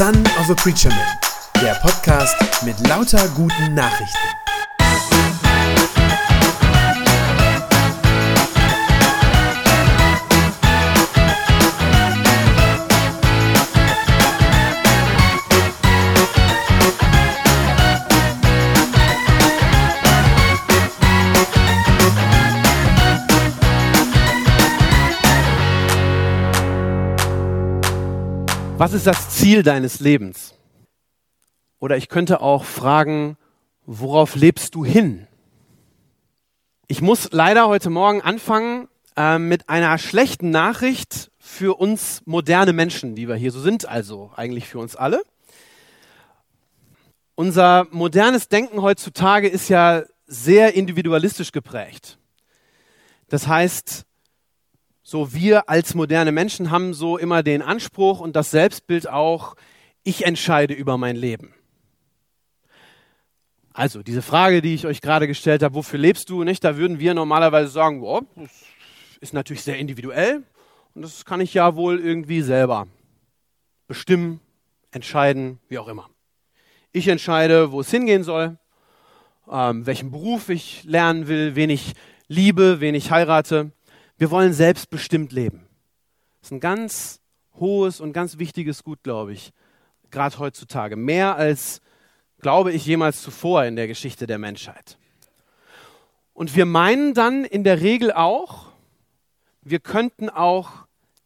Son 0.00 0.16
of 0.38 0.48
a 0.48 0.54
Preacher 0.54 0.88
Man, 0.88 1.62
der 1.62 1.74
Podcast 1.74 2.34
mit 2.64 2.88
lauter 2.88 3.28
guten 3.36 3.74
Nachrichten. 3.74 4.16
Was 28.78 28.94
ist 28.94 29.06
das 29.06 29.29
Ziel 29.40 29.62
deines 29.62 30.00
Lebens? 30.00 30.54
Oder 31.78 31.96
ich 31.96 32.10
könnte 32.10 32.42
auch 32.42 32.64
fragen, 32.64 33.38
worauf 33.86 34.36
lebst 34.36 34.74
du 34.74 34.84
hin? 34.84 35.26
Ich 36.88 37.00
muss 37.00 37.30
leider 37.32 37.66
heute 37.66 37.88
Morgen 37.88 38.20
anfangen 38.20 38.88
äh, 39.16 39.38
mit 39.38 39.70
einer 39.70 39.96
schlechten 39.96 40.50
Nachricht 40.50 41.30
für 41.38 41.80
uns 41.80 42.20
moderne 42.26 42.74
Menschen, 42.74 43.14
die 43.14 43.28
wir 43.28 43.34
hier 43.34 43.50
so 43.50 43.60
sind, 43.60 43.88
also 43.88 44.30
eigentlich 44.36 44.68
für 44.68 44.78
uns 44.78 44.94
alle. 44.94 45.22
Unser 47.34 47.86
modernes 47.92 48.48
Denken 48.48 48.82
heutzutage 48.82 49.48
ist 49.48 49.70
ja 49.70 50.02
sehr 50.26 50.74
individualistisch 50.74 51.50
geprägt. 51.50 52.18
Das 53.30 53.46
heißt, 53.46 54.04
so 55.10 55.34
wir 55.34 55.68
als 55.68 55.96
moderne 55.96 56.30
Menschen 56.30 56.70
haben 56.70 56.94
so 56.94 57.18
immer 57.18 57.42
den 57.42 57.62
Anspruch 57.62 58.20
und 58.20 58.36
das 58.36 58.52
Selbstbild 58.52 59.08
auch, 59.08 59.56
ich 60.04 60.24
entscheide 60.24 60.72
über 60.72 60.98
mein 60.98 61.16
Leben. 61.16 61.52
Also 63.72 64.04
diese 64.04 64.22
Frage, 64.22 64.62
die 64.62 64.72
ich 64.72 64.86
euch 64.86 65.00
gerade 65.00 65.26
gestellt 65.26 65.64
habe, 65.64 65.74
wofür 65.74 65.98
lebst 65.98 66.30
du, 66.30 66.44
nicht? 66.44 66.62
Da 66.62 66.76
würden 66.76 67.00
wir 67.00 67.12
normalerweise 67.12 67.70
sagen, 67.70 68.04
oh, 68.04 68.20
das 68.36 68.52
ist 69.18 69.34
natürlich 69.34 69.64
sehr 69.64 69.78
individuell 69.78 70.44
und 70.94 71.02
das 71.02 71.24
kann 71.24 71.40
ich 71.40 71.54
ja 71.54 71.74
wohl 71.74 71.98
irgendwie 71.98 72.42
selber 72.42 72.86
bestimmen, 73.88 74.38
entscheiden, 74.92 75.58
wie 75.68 75.78
auch 75.78 75.88
immer. 75.88 76.08
Ich 76.92 77.08
entscheide, 77.08 77.72
wo 77.72 77.80
es 77.80 77.90
hingehen 77.90 78.22
soll, 78.22 78.58
ähm, 79.50 79.86
welchen 79.86 80.12
Beruf 80.12 80.50
ich 80.50 80.84
lernen 80.84 81.26
will, 81.26 81.56
wen 81.56 81.70
ich 81.70 81.94
liebe, 82.28 82.78
wen 82.78 82.94
ich 82.94 83.10
heirate. 83.10 83.72
Wir 84.20 84.30
wollen 84.30 84.52
selbstbestimmt 84.52 85.32
leben. 85.32 85.66
Das 86.40 86.48
ist 86.48 86.52
ein 86.52 86.60
ganz 86.60 87.20
hohes 87.54 88.00
und 88.00 88.12
ganz 88.12 88.36
wichtiges 88.36 88.84
Gut, 88.84 89.02
glaube 89.02 89.32
ich, 89.32 89.50
gerade 90.10 90.38
heutzutage. 90.38 90.94
Mehr 90.94 91.36
als, 91.36 91.80
glaube 92.38 92.70
ich, 92.70 92.84
jemals 92.84 93.22
zuvor 93.22 93.64
in 93.64 93.76
der 93.76 93.86
Geschichte 93.86 94.26
der 94.26 94.36
Menschheit. 94.36 94.98
Und 96.34 96.54
wir 96.54 96.66
meinen 96.66 97.14
dann 97.14 97.46
in 97.46 97.64
der 97.64 97.80
Regel 97.80 98.12
auch, 98.12 98.72
wir 99.62 99.80
könnten 99.80 100.28
auch 100.28 100.70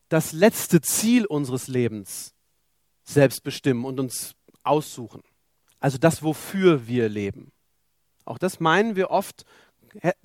das 0.08 0.32
letzte 0.32 0.80
Ziel 0.80 1.26
unseres 1.26 1.66
Lebens 1.66 2.32
selbst 3.02 3.42
bestimmen 3.42 3.84
und 3.84 3.98
uns 3.98 4.36
aussuchen. 4.62 5.24
Also 5.80 5.98
das, 5.98 6.22
wofür 6.22 6.86
wir 6.86 7.08
leben. 7.08 7.50
Auch 8.24 8.38
das 8.38 8.60
meinen 8.60 8.94
wir 8.94 9.10
oft, 9.10 9.44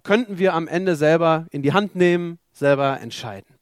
könnten 0.04 0.38
wir 0.38 0.54
am 0.54 0.68
Ende 0.68 0.96
selber 0.96 1.46
in 1.52 1.62
die 1.62 1.74
Hand 1.74 1.96
nehmen, 1.96 2.40
selber 2.52 3.00
entscheiden. 3.00 3.56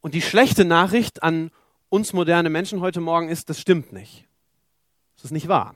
Und 0.00 0.14
die 0.14 0.22
schlechte 0.22 0.64
Nachricht 0.64 1.22
an 1.22 1.50
uns 1.88 2.12
moderne 2.12 2.50
Menschen 2.50 2.80
heute 2.80 3.00
Morgen 3.00 3.28
ist, 3.28 3.50
das 3.50 3.60
stimmt 3.60 3.92
nicht. 3.92 4.26
Das 5.16 5.26
ist 5.26 5.30
nicht 5.30 5.48
wahr. 5.48 5.74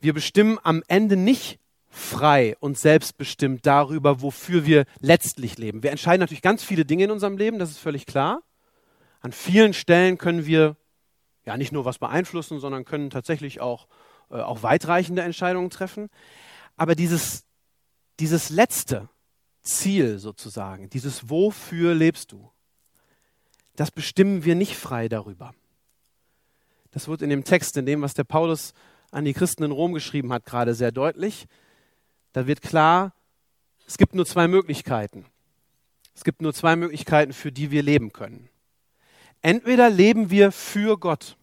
Wir 0.00 0.12
bestimmen 0.12 0.58
am 0.62 0.82
Ende 0.88 1.16
nicht 1.16 1.58
frei 1.88 2.56
und 2.60 2.76
selbstbestimmt 2.76 3.64
darüber, 3.64 4.20
wofür 4.20 4.66
wir 4.66 4.84
letztlich 5.00 5.58
leben. 5.58 5.82
Wir 5.82 5.92
entscheiden 5.92 6.20
natürlich 6.20 6.42
ganz 6.42 6.64
viele 6.64 6.84
Dinge 6.84 7.04
in 7.04 7.10
unserem 7.10 7.36
Leben, 7.38 7.58
das 7.58 7.70
ist 7.70 7.78
völlig 7.78 8.04
klar. 8.06 8.42
An 9.20 9.32
vielen 9.32 9.72
Stellen 9.72 10.18
können 10.18 10.44
wir 10.44 10.76
ja 11.46 11.56
nicht 11.56 11.72
nur 11.72 11.84
was 11.84 11.98
beeinflussen, 11.98 12.58
sondern 12.58 12.84
können 12.84 13.10
tatsächlich 13.10 13.60
auch, 13.60 13.86
äh, 14.30 14.36
auch 14.36 14.62
weitreichende 14.62 15.22
Entscheidungen 15.22 15.70
treffen. 15.70 16.10
Aber 16.76 16.94
dieses, 16.94 17.44
dieses 18.20 18.50
Letzte, 18.50 19.08
Ziel 19.62 20.18
sozusagen, 20.18 20.90
dieses 20.90 21.30
Wofür 21.30 21.94
lebst 21.94 22.32
du, 22.32 22.50
das 23.76 23.90
bestimmen 23.90 24.44
wir 24.44 24.54
nicht 24.54 24.76
frei 24.76 25.08
darüber. 25.08 25.54
Das 26.92 27.08
wird 27.08 27.22
in 27.22 27.30
dem 27.30 27.44
Text, 27.44 27.76
in 27.76 27.86
dem, 27.86 28.02
was 28.02 28.14
der 28.14 28.24
Paulus 28.24 28.72
an 29.10 29.24
die 29.24 29.32
Christen 29.32 29.64
in 29.64 29.72
Rom 29.72 29.94
geschrieben 29.94 30.32
hat, 30.32 30.44
gerade 30.44 30.74
sehr 30.74 30.92
deutlich. 30.92 31.46
Da 32.32 32.46
wird 32.46 32.62
klar, 32.62 33.14
es 33.86 33.98
gibt 33.98 34.14
nur 34.14 34.26
zwei 34.26 34.46
Möglichkeiten. 34.48 35.26
Es 36.14 36.22
gibt 36.22 36.42
nur 36.42 36.54
zwei 36.54 36.76
Möglichkeiten, 36.76 37.32
für 37.32 37.50
die 37.50 37.70
wir 37.70 37.82
leben 37.82 38.12
können. 38.12 38.48
Entweder 39.42 39.90
leben 39.90 40.30
wir 40.30 40.52
für 40.52 40.98
Gott 40.98 41.36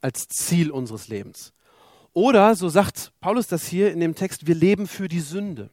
als 0.00 0.28
Ziel 0.28 0.70
unseres 0.70 1.08
Lebens. 1.08 1.52
Oder, 2.16 2.54
so 2.54 2.70
sagt 2.70 3.12
Paulus 3.20 3.46
das 3.46 3.66
hier 3.66 3.92
in 3.92 4.00
dem 4.00 4.14
Text, 4.14 4.46
wir 4.46 4.54
leben 4.54 4.86
für 4.86 5.06
die 5.06 5.20
Sünde. 5.20 5.68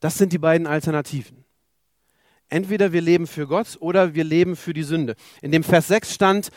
Das 0.00 0.16
sind 0.16 0.32
die 0.32 0.38
beiden 0.38 0.66
Alternativen. 0.66 1.44
Entweder 2.48 2.90
wir 2.90 3.02
leben 3.02 3.26
für 3.26 3.46
Gott 3.46 3.76
oder 3.80 4.14
wir 4.14 4.24
leben 4.24 4.56
für 4.56 4.72
die 4.72 4.82
Sünde. 4.82 5.14
In 5.42 5.52
dem 5.52 5.62
Vers 5.62 5.88
6 5.88 6.14
stand, 6.14 6.48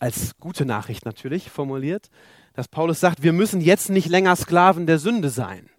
als 0.00 0.36
gute 0.40 0.64
Nachricht 0.64 1.04
natürlich 1.04 1.48
formuliert, 1.48 2.10
dass 2.54 2.66
Paulus 2.66 2.98
sagt, 2.98 3.22
wir 3.22 3.32
müssen 3.32 3.60
jetzt 3.60 3.88
nicht 3.88 4.08
länger 4.08 4.34
Sklaven 4.34 4.88
der 4.88 4.98
Sünde 4.98 5.30
sein. 5.30 5.70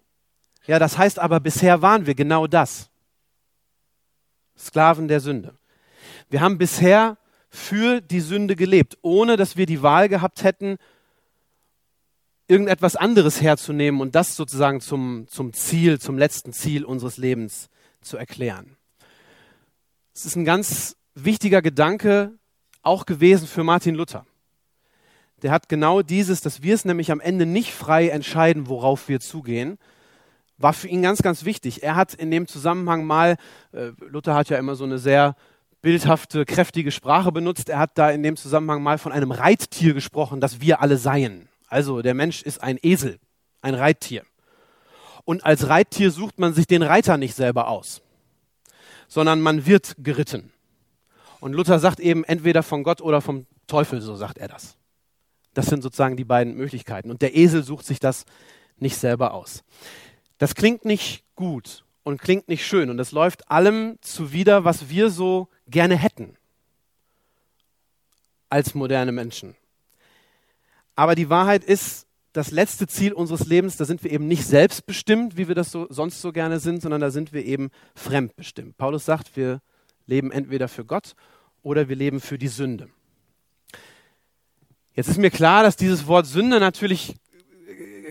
Ja, 0.66 0.78
das 0.78 0.96
heißt 0.96 1.18
aber, 1.18 1.40
bisher 1.40 1.82
waren 1.82 2.06
wir 2.06 2.14
genau 2.14 2.46
das. 2.46 2.88
Sklaven 4.56 5.08
der 5.08 5.20
Sünde. 5.20 5.58
Wir 6.30 6.40
haben 6.40 6.56
bisher 6.56 7.18
für 7.50 8.00
die 8.00 8.20
Sünde 8.20 8.56
gelebt, 8.56 8.96
ohne 9.02 9.36
dass 9.36 9.58
wir 9.58 9.66
die 9.66 9.82
Wahl 9.82 10.08
gehabt 10.08 10.42
hätten, 10.42 10.78
irgendetwas 12.48 12.96
anderes 12.96 13.40
herzunehmen 13.40 14.00
und 14.00 14.14
das 14.14 14.36
sozusagen 14.36 14.80
zum, 14.80 15.26
zum 15.28 15.52
Ziel, 15.52 15.98
zum 15.98 16.18
letzten 16.18 16.52
Ziel 16.52 16.84
unseres 16.84 17.16
Lebens 17.16 17.68
zu 18.00 18.16
erklären. 18.16 18.76
Es 20.14 20.26
ist 20.26 20.36
ein 20.36 20.44
ganz 20.44 20.96
wichtiger 21.14 21.62
Gedanke 21.62 22.32
auch 22.82 23.06
gewesen 23.06 23.48
für 23.48 23.64
Martin 23.64 23.94
Luther. 23.94 24.26
Der 25.42 25.50
hat 25.50 25.68
genau 25.68 26.02
dieses, 26.02 26.40
dass 26.40 26.62
wir 26.62 26.74
es 26.74 26.84
nämlich 26.84 27.10
am 27.10 27.20
Ende 27.20 27.46
nicht 27.46 27.72
frei 27.72 28.08
entscheiden, 28.08 28.68
worauf 28.68 29.08
wir 29.08 29.20
zugehen, 29.20 29.78
war 30.56 30.72
für 30.72 30.88
ihn 30.88 31.02
ganz, 31.02 31.22
ganz 31.22 31.44
wichtig. 31.44 31.82
Er 31.82 31.96
hat 31.96 32.14
in 32.14 32.30
dem 32.30 32.46
Zusammenhang 32.46 33.04
mal, 33.04 33.36
äh, 33.72 33.90
Luther 34.00 34.34
hat 34.34 34.48
ja 34.50 34.58
immer 34.58 34.76
so 34.76 34.84
eine 34.84 34.98
sehr 34.98 35.34
bildhafte, 35.82 36.44
kräftige 36.44 36.90
Sprache 36.90 37.32
benutzt, 37.32 37.68
er 37.68 37.78
hat 37.78 37.98
da 37.98 38.10
in 38.10 38.22
dem 38.22 38.36
Zusammenhang 38.36 38.82
mal 38.82 38.96
von 38.96 39.12
einem 39.12 39.32
Reittier 39.32 39.92
gesprochen, 39.92 40.40
das 40.40 40.60
wir 40.60 40.80
alle 40.80 40.96
seien. 40.96 41.48
Also 41.66 42.02
der 42.02 42.14
Mensch 42.14 42.42
ist 42.42 42.62
ein 42.62 42.78
Esel, 42.82 43.18
ein 43.62 43.74
Reittier. 43.74 44.24
Und 45.24 45.44
als 45.44 45.68
Reittier 45.68 46.10
sucht 46.10 46.38
man 46.38 46.52
sich 46.52 46.66
den 46.66 46.82
Reiter 46.82 47.16
nicht 47.16 47.34
selber 47.34 47.68
aus, 47.68 48.02
sondern 49.08 49.40
man 49.40 49.66
wird 49.66 49.94
geritten. 49.98 50.52
Und 51.40 51.52
Luther 51.52 51.78
sagt 51.78 52.00
eben 52.00 52.24
entweder 52.24 52.62
von 52.62 52.84
Gott 52.84 53.00
oder 53.00 53.20
vom 53.20 53.46
Teufel, 53.66 54.00
so 54.00 54.16
sagt 54.16 54.38
er 54.38 54.48
das. 54.48 54.76
Das 55.54 55.66
sind 55.66 55.82
sozusagen 55.82 56.16
die 56.16 56.24
beiden 56.24 56.54
Möglichkeiten. 56.54 57.10
Und 57.10 57.22
der 57.22 57.36
Esel 57.36 57.62
sucht 57.62 57.86
sich 57.86 58.00
das 58.00 58.24
nicht 58.76 58.96
selber 58.96 59.32
aus. 59.32 59.62
Das 60.38 60.54
klingt 60.54 60.84
nicht 60.84 61.24
gut 61.36 61.84
und 62.02 62.20
klingt 62.20 62.48
nicht 62.48 62.66
schön 62.66 62.90
und 62.90 62.98
das 62.98 63.12
läuft 63.12 63.50
allem 63.50 63.98
zuwider, 64.00 64.64
was 64.64 64.88
wir 64.88 65.10
so 65.10 65.48
gerne 65.66 65.96
hätten 65.96 66.36
als 68.50 68.74
moderne 68.74 69.10
Menschen. 69.10 69.56
Aber 70.96 71.14
die 71.14 71.30
Wahrheit 71.30 71.64
ist, 71.64 72.06
das 72.32 72.50
letzte 72.50 72.88
Ziel 72.88 73.12
unseres 73.12 73.46
Lebens, 73.46 73.76
da 73.76 73.84
sind 73.84 74.02
wir 74.02 74.10
eben 74.10 74.26
nicht 74.26 74.44
selbstbestimmt, 74.44 75.36
wie 75.36 75.46
wir 75.46 75.54
das 75.54 75.70
so, 75.70 75.86
sonst 75.88 76.20
so 76.20 76.32
gerne 76.32 76.58
sind, 76.58 76.82
sondern 76.82 77.00
da 77.00 77.10
sind 77.10 77.32
wir 77.32 77.44
eben 77.44 77.70
fremdbestimmt. 77.94 78.76
Paulus 78.76 79.04
sagt, 79.04 79.36
wir 79.36 79.60
leben 80.06 80.32
entweder 80.32 80.68
für 80.68 80.84
Gott 80.84 81.14
oder 81.62 81.88
wir 81.88 81.96
leben 81.96 82.20
für 82.20 82.36
die 82.36 82.48
Sünde. 82.48 82.88
Jetzt 84.94 85.08
ist 85.08 85.18
mir 85.18 85.30
klar, 85.30 85.62
dass 85.62 85.76
dieses 85.76 86.06
Wort 86.06 86.26
Sünde 86.26 86.58
natürlich 86.58 87.14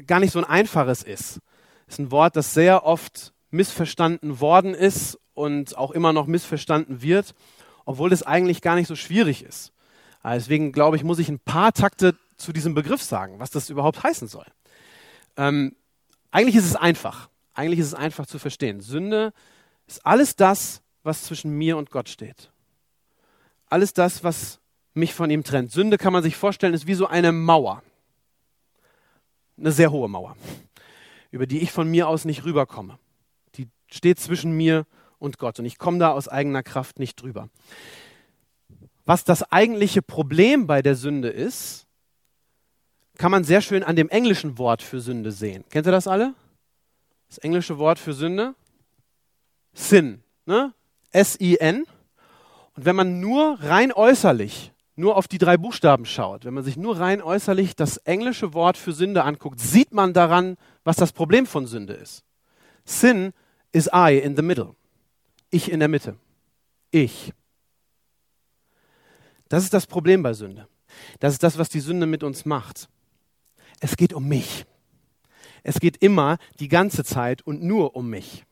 gar 0.08 0.20
nicht 0.20 0.32
so 0.32 0.40
ein 0.40 0.46
einfaches 0.46 1.04
ist. 1.04 1.40
Es 1.88 1.96
ist 1.96 2.00
ein 2.00 2.12
Wort, 2.12 2.36
das 2.36 2.54
sehr 2.54 2.86
oft 2.86 3.34
missverstanden 3.52 4.40
worden 4.40 4.74
ist 4.74 5.20
und 5.34 5.78
auch 5.78 5.92
immer 5.92 6.14
noch 6.14 6.28
missverstanden 6.28 7.02
wird, 7.02 7.36
obwohl 7.86 8.12
es 8.14 8.24
eigentlich 8.24 8.62
gar 8.62 8.76
nicht 8.76 8.88
so 8.88 8.96
schwierig 8.96 9.44
ist. 9.44 9.74
Deswegen 10.24 10.72
glaube 10.72 10.96
ich, 10.96 11.04
muss 11.04 11.20
ich 11.20 11.28
ein 11.28 11.40
paar 11.40 11.74
Takte 11.74 12.16
zu 12.44 12.54
diesem 12.54 12.74
Begriff 12.74 13.02
sagen, 13.02 13.40
was 13.40 13.50
das 13.50 13.70
überhaupt 13.70 14.04
heißen 14.04 14.28
soll. 14.28 14.46
Ähm, 15.38 15.76
eigentlich 16.32 16.56
ist 16.56 16.66
es 16.66 16.76
einfach. 16.76 17.30
Eigentlich 17.54 17.80
ist 17.80 17.88
es 17.88 17.94
einfach 17.94 18.26
zu 18.26 18.40
verstehen. 18.40 18.82
Sünde 18.82 19.34
ist 19.88 20.06
alles 20.06 20.36
das, 20.36 20.82
was 21.04 21.24
zwischen 21.24 21.52
mir 21.52 21.78
und 21.78 21.92
Gott 21.92 22.10
steht. 22.10 22.52
Alles 23.68 23.94
das, 23.94 24.24
was 24.24 24.60
mich 24.94 25.14
von 25.14 25.30
ihm 25.30 25.44
trennt. 25.44 25.72
Sünde 25.72 25.98
kann 25.98 26.14
man 26.14 26.24
sich 26.24 26.36
vorstellen, 26.36 26.74
ist 26.74 26.88
wie 26.88 26.94
so 26.94 27.08
eine 27.08 27.32
Mauer. 27.32 27.82
Eine 29.58 29.72
sehr 29.72 29.92
hohe 29.92 30.10
Mauer, 30.10 30.36
über 31.32 31.46
die 31.46 31.60
ich 31.60 31.72
von 31.72 31.90
mir 31.90 32.08
aus 32.08 32.26
nicht 32.26 32.44
rüberkomme. 32.44 32.98
Die 33.56 33.68
steht 33.88 34.20
zwischen 34.20 34.52
mir 34.52 34.86
und 35.20 35.38
Gott 35.38 35.60
und 35.60 35.66
ich 35.66 35.78
komme 35.78 36.00
da 36.00 36.12
aus 36.12 36.28
eigener 36.28 36.64
Kraft 36.64 37.00
nicht 37.00 37.22
drüber. 37.22 37.50
Was 39.06 39.24
das 39.24 39.44
eigentliche 39.52 40.02
Problem 40.02 40.66
bei 40.66 40.82
der 40.82 40.96
Sünde 40.96 41.30
ist, 41.30 41.88
kann 43.18 43.32
man 43.32 43.44
sehr 43.44 43.62
schön 43.62 43.84
an 43.84 43.96
dem 43.96 44.10
englischen 44.10 44.58
Wort 44.58 44.82
für 44.82 45.00
Sünde 45.00 45.32
sehen. 45.32 45.64
Kennt 45.70 45.88
ihr 45.88 45.92
das 45.92 46.08
alle? 46.08 46.34
Das 47.30 47.38
englische 47.40 47.78
Wort 47.78 48.00
für 48.00 48.14
Sünde? 48.14 48.56
Sin. 49.74 50.24
Ne? 50.46 50.74
S-I-N. 51.12 51.86
Und 52.76 52.86
wenn 52.86 52.96
man 52.96 53.20
nur 53.20 53.60
rein 53.62 53.92
äußerlich, 53.92 54.72
nur 54.96 55.16
auf 55.16 55.28
die 55.28 55.38
drei 55.38 55.58
Buchstaben 55.58 56.06
schaut, 56.06 56.46
wenn 56.46 56.54
man 56.54 56.64
sich 56.64 56.78
nur 56.78 57.00
rein 57.00 57.22
äußerlich 57.22 57.76
das 57.76 57.98
englische 57.98 58.54
Wort 58.54 58.78
für 58.78 58.94
Sünde 58.94 59.24
anguckt, 59.24 59.60
sieht 59.60 59.94
man 59.94 60.14
daran, 60.14 60.58
was 60.84 60.96
das 60.96 61.12
Problem 61.12 61.46
von 61.46 61.66
Sünde 61.66 61.94
ist. 61.94 62.24
Sin 62.86 63.34
is 63.72 63.90
I 63.94 64.18
in 64.18 64.36
the 64.36 64.42
middle. 64.42 64.76
Ich 65.50 65.72
in 65.72 65.80
der 65.80 65.88
Mitte. 65.88 66.18
Ich. 66.92 67.34
Das 69.50 69.64
ist 69.64 69.74
das 69.74 69.88
Problem 69.88 70.24
bei 70.24 70.34
Sünde. 70.34 70.68
Das 71.20 71.34
ist 71.34 71.44
das, 71.44 71.58
was 71.58 71.70
die 71.70 71.80
Sünde 71.80 72.06
mit 72.06 72.24
uns 72.24 72.46
macht. 72.46 72.90
Es 73.84 73.98
geht 73.98 74.14
um 74.14 74.30
mich. 74.30 74.66
Es 75.62 75.82
geht 75.82 75.98
immer 75.98 76.38
die 76.62 76.70
ganze 76.70 77.04
Zeit 77.04 77.42
und 77.42 77.62
nur 77.64 77.98
um 77.98 78.10
mich. 78.10 78.46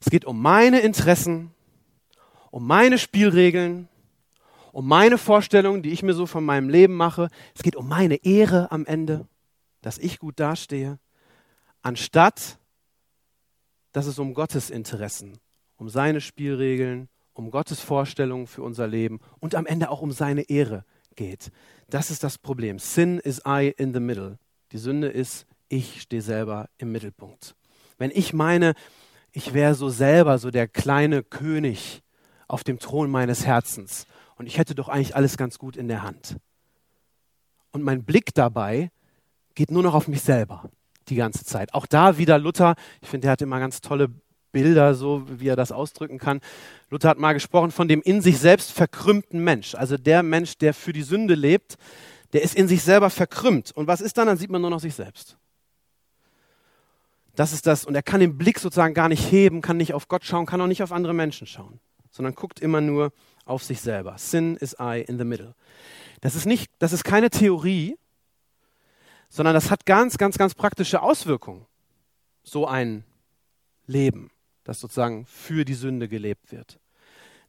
Es 0.00 0.08
geht 0.08 0.24
um 0.24 0.40
meine 0.40 0.80
Interessen, 0.80 1.50
um 2.50 2.66
meine 2.66 2.96
Spielregeln, 2.96 3.90
um 4.72 4.88
meine 4.88 5.18
Vorstellungen, 5.18 5.82
die 5.82 5.90
ich 5.90 6.02
mir 6.02 6.14
so 6.14 6.24
von 6.24 6.46
meinem 6.46 6.70
Leben 6.70 6.94
mache. 6.94 7.28
Es 7.54 7.62
geht 7.62 7.76
um 7.76 7.86
meine 7.86 8.24
Ehre 8.24 8.72
am 8.72 8.86
Ende, 8.86 9.28
dass 9.82 9.98
ich 9.98 10.18
gut 10.18 10.40
dastehe, 10.40 10.98
anstatt 11.82 12.58
dass 13.92 14.06
es 14.06 14.18
um 14.18 14.32
Gottes 14.32 14.70
Interessen, 14.70 15.40
um 15.76 15.90
seine 15.90 16.22
Spielregeln, 16.22 17.10
um 17.34 17.50
Gottes 17.50 17.80
Vorstellungen 17.80 18.46
für 18.46 18.62
unser 18.62 18.86
Leben 18.86 19.20
und 19.40 19.54
am 19.54 19.66
Ende 19.66 19.90
auch 19.90 20.00
um 20.00 20.10
seine 20.10 20.48
Ehre 20.48 20.86
geht. 21.16 21.50
Das 21.88 22.10
ist 22.10 22.24
das 22.24 22.38
Problem. 22.38 22.78
Sin 22.78 23.18
is 23.18 23.42
I 23.46 23.72
in 23.76 23.92
the 23.92 24.00
middle. 24.00 24.38
Die 24.72 24.78
Sünde 24.78 25.08
ist, 25.08 25.46
ich 25.68 26.02
stehe 26.02 26.22
selber 26.22 26.68
im 26.78 26.92
Mittelpunkt. 26.92 27.54
Wenn 27.98 28.10
ich 28.10 28.32
meine, 28.32 28.74
ich 29.32 29.54
wäre 29.54 29.74
so 29.74 29.88
selber 29.88 30.38
so 30.38 30.50
der 30.50 30.68
kleine 30.68 31.22
König 31.22 32.02
auf 32.48 32.64
dem 32.64 32.78
Thron 32.78 33.10
meines 33.10 33.46
Herzens 33.46 34.06
und 34.36 34.46
ich 34.46 34.58
hätte 34.58 34.74
doch 34.74 34.88
eigentlich 34.88 35.16
alles 35.16 35.36
ganz 35.36 35.58
gut 35.58 35.76
in 35.76 35.88
der 35.88 36.02
Hand. 36.02 36.36
Und 37.70 37.82
mein 37.82 38.04
Blick 38.04 38.34
dabei 38.34 38.90
geht 39.54 39.70
nur 39.70 39.82
noch 39.82 39.94
auf 39.94 40.08
mich 40.08 40.22
selber 40.22 40.70
die 41.08 41.16
ganze 41.16 41.44
Zeit. 41.44 41.74
Auch 41.74 41.86
da 41.86 42.18
wieder 42.18 42.38
Luther, 42.38 42.74
ich 43.00 43.08
finde, 43.08 43.26
der 43.26 43.32
hat 43.32 43.42
immer 43.42 43.58
ganz 43.58 43.80
tolle 43.80 44.08
Bilder, 44.52 44.94
so 44.94 45.24
wie 45.28 45.48
er 45.48 45.56
das 45.56 45.72
ausdrücken 45.72 46.18
kann. 46.18 46.40
Luther 46.90 47.08
hat 47.08 47.18
mal 47.18 47.32
gesprochen 47.32 47.72
von 47.72 47.88
dem 47.88 48.02
in 48.02 48.20
sich 48.20 48.38
selbst 48.38 48.70
verkrümmten 48.70 49.42
Mensch. 49.42 49.74
Also 49.74 49.96
der 49.96 50.22
Mensch, 50.22 50.58
der 50.58 50.74
für 50.74 50.92
die 50.92 51.02
Sünde 51.02 51.34
lebt, 51.34 51.76
der 52.32 52.42
ist 52.42 52.54
in 52.54 52.68
sich 52.68 52.82
selber 52.82 53.10
verkrümmt. 53.10 53.72
Und 53.72 53.86
was 53.86 54.00
ist 54.00 54.16
dann? 54.18 54.26
Dann 54.26 54.36
sieht 54.36 54.50
man 54.50 54.60
nur 54.60 54.70
noch 54.70 54.80
sich 54.80 54.94
selbst. 54.94 55.36
Das 57.34 57.52
ist 57.52 57.66
das. 57.66 57.84
Und 57.84 57.94
er 57.94 58.02
kann 58.02 58.20
den 58.20 58.36
Blick 58.36 58.58
sozusagen 58.58 58.94
gar 58.94 59.08
nicht 59.08 59.30
heben, 59.32 59.62
kann 59.62 59.78
nicht 59.78 59.94
auf 59.94 60.08
Gott 60.08 60.24
schauen, 60.24 60.46
kann 60.46 60.60
auch 60.60 60.66
nicht 60.66 60.82
auf 60.82 60.92
andere 60.92 61.14
Menschen 61.14 61.46
schauen, 61.46 61.80
sondern 62.10 62.34
guckt 62.34 62.60
immer 62.60 62.80
nur 62.80 63.12
auf 63.44 63.64
sich 63.64 63.80
selber. 63.80 64.16
Sin 64.18 64.56
is 64.56 64.76
I 64.78 65.04
in 65.06 65.18
the 65.18 65.24
middle. 65.24 65.54
Das 66.20 66.34
ist 66.34 66.46
nicht, 66.46 66.70
das 66.78 66.92
ist 66.92 67.04
keine 67.04 67.30
Theorie, 67.30 67.96
sondern 69.28 69.54
das 69.54 69.70
hat 69.70 69.86
ganz, 69.86 70.18
ganz, 70.18 70.36
ganz 70.36 70.54
praktische 70.54 71.02
Auswirkungen. 71.02 71.66
So 72.44 72.66
ein 72.66 73.04
Leben 73.86 74.30
das 74.72 74.80
sozusagen 74.80 75.26
für 75.26 75.64
die 75.64 75.74
Sünde 75.74 76.08
gelebt 76.08 76.50
wird. 76.50 76.78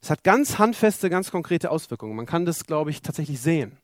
Es 0.00 0.10
hat 0.10 0.22
ganz 0.22 0.58
handfeste, 0.58 1.08
ganz 1.08 1.30
konkrete 1.30 1.70
Auswirkungen. 1.70 2.14
Man 2.14 2.26
kann 2.26 2.44
das, 2.44 2.66
glaube 2.66 2.90
ich, 2.90 3.00
tatsächlich 3.00 3.40
sehen 3.40 3.78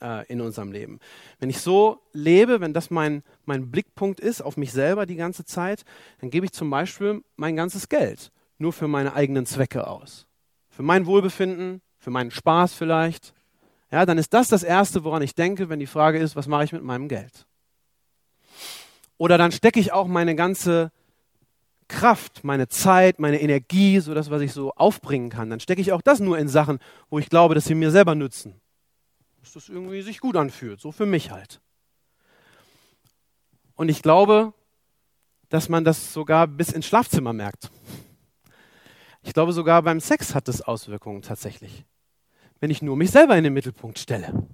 äh, 0.00 0.24
in 0.28 0.40
unserem 0.40 0.70
Leben. 0.70 1.00
Wenn 1.40 1.50
ich 1.50 1.58
so 1.58 2.00
lebe, 2.12 2.60
wenn 2.60 2.72
das 2.72 2.90
mein, 2.90 3.24
mein 3.46 3.70
Blickpunkt 3.70 4.20
ist 4.20 4.42
auf 4.42 4.56
mich 4.56 4.70
selber 4.72 5.06
die 5.06 5.16
ganze 5.16 5.44
Zeit, 5.44 5.84
dann 6.20 6.30
gebe 6.30 6.46
ich 6.46 6.52
zum 6.52 6.70
Beispiel 6.70 7.24
mein 7.36 7.56
ganzes 7.56 7.88
Geld 7.88 8.30
nur 8.58 8.72
für 8.72 8.86
meine 8.86 9.14
eigenen 9.14 9.44
Zwecke 9.44 9.88
aus. 9.88 10.26
Für 10.68 10.84
mein 10.84 11.06
Wohlbefinden, 11.06 11.82
für 11.98 12.10
meinen 12.10 12.30
Spaß 12.30 12.74
vielleicht. 12.74 13.34
Ja, 13.90 14.06
dann 14.06 14.18
ist 14.18 14.32
das 14.32 14.46
das 14.46 14.62
Erste, 14.62 15.02
woran 15.02 15.22
ich 15.22 15.34
denke, 15.34 15.68
wenn 15.68 15.80
die 15.80 15.86
Frage 15.86 16.18
ist, 16.18 16.36
was 16.36 16.46
mache 16.46 16.62
ich 16.64 16.72
mit 16.72 16.84
meinem 16.84 17.08
Geld? 17.08 17.46
Oder 19.18 19.36
dann 19.36 19.50
stecke 19.50 19.80
ich 19.80 19.92
auch 19.92 20.06
meine 20.06 20.36
ganze 20.36 20.92
Kraft, 21.90 22.44
meine 22.44 22.68
Zeit, 22.68 23.18
meine 23.18 23.40
Energie, 23.40 23.98
so 24.00 24.14
das, 24.14 24.30
was 24.30 24.40
ich 24.40 24.52
so 24.52 24.72
aufbringen 24.74 25.28
kann, 25.28 25.50
dann 25.50 25.60
stecke 25.60 25.80
ich 25.80 25.92
auch 25.92 26.00
das 26.00 26.20
nur 26.20 26.38
in 26.38 26.48
Sachen, 26.48 26.78
wo 27.10 27.18
ich 27.18 27.28
glaube, 27.28 27.54
dass 27.54 27.64
sie 27.64 27.74
mir 27.74 27.90
selber 27.90 28.14
nützen. 28.14 28.60
Dass 29.40 29.52
das 29.52 29.68
irgendwie 29.68 30.00
sich 30.00 30.20
gut 30.20 30.36
anfühlt, 30.36 30.80
so 30.80 30.92
für 30.92 31.04
mich 31.04 31.30
halt. 31.30 31.60
Und 33.74 33.88
ich 33.88 34.02
glaube, 34.02 34.54
dass 35.48 35.68
man 35.68 35.84
das 35.84 36.12
sogar 36.12 36.46
bis 36.46 36.70
ins 36.70 36.86
Schlafzimmer 36.86 37.32
merkt. 37.32 37.70
Ich 39.22 39.34
glaube, 39.34 39.52
sogar 39.52 39.82
beim 39.82 40.00
Sex 40.00 40.34
hat 40.34 40.48
das 40.48 40.62
Auswirkungen 40.62 41.22
tatsächlich. 41.22 41.84
Wenn 42.60 42.70
ich 42.70 42.82
nur 42.82 42.96
mich 42.96 43.10
selber 43.10 43.36
in 43.36 43.44
den 43.44 43.52
Mittelpunkt 43.52 43.98
stelle. 43.98 44.46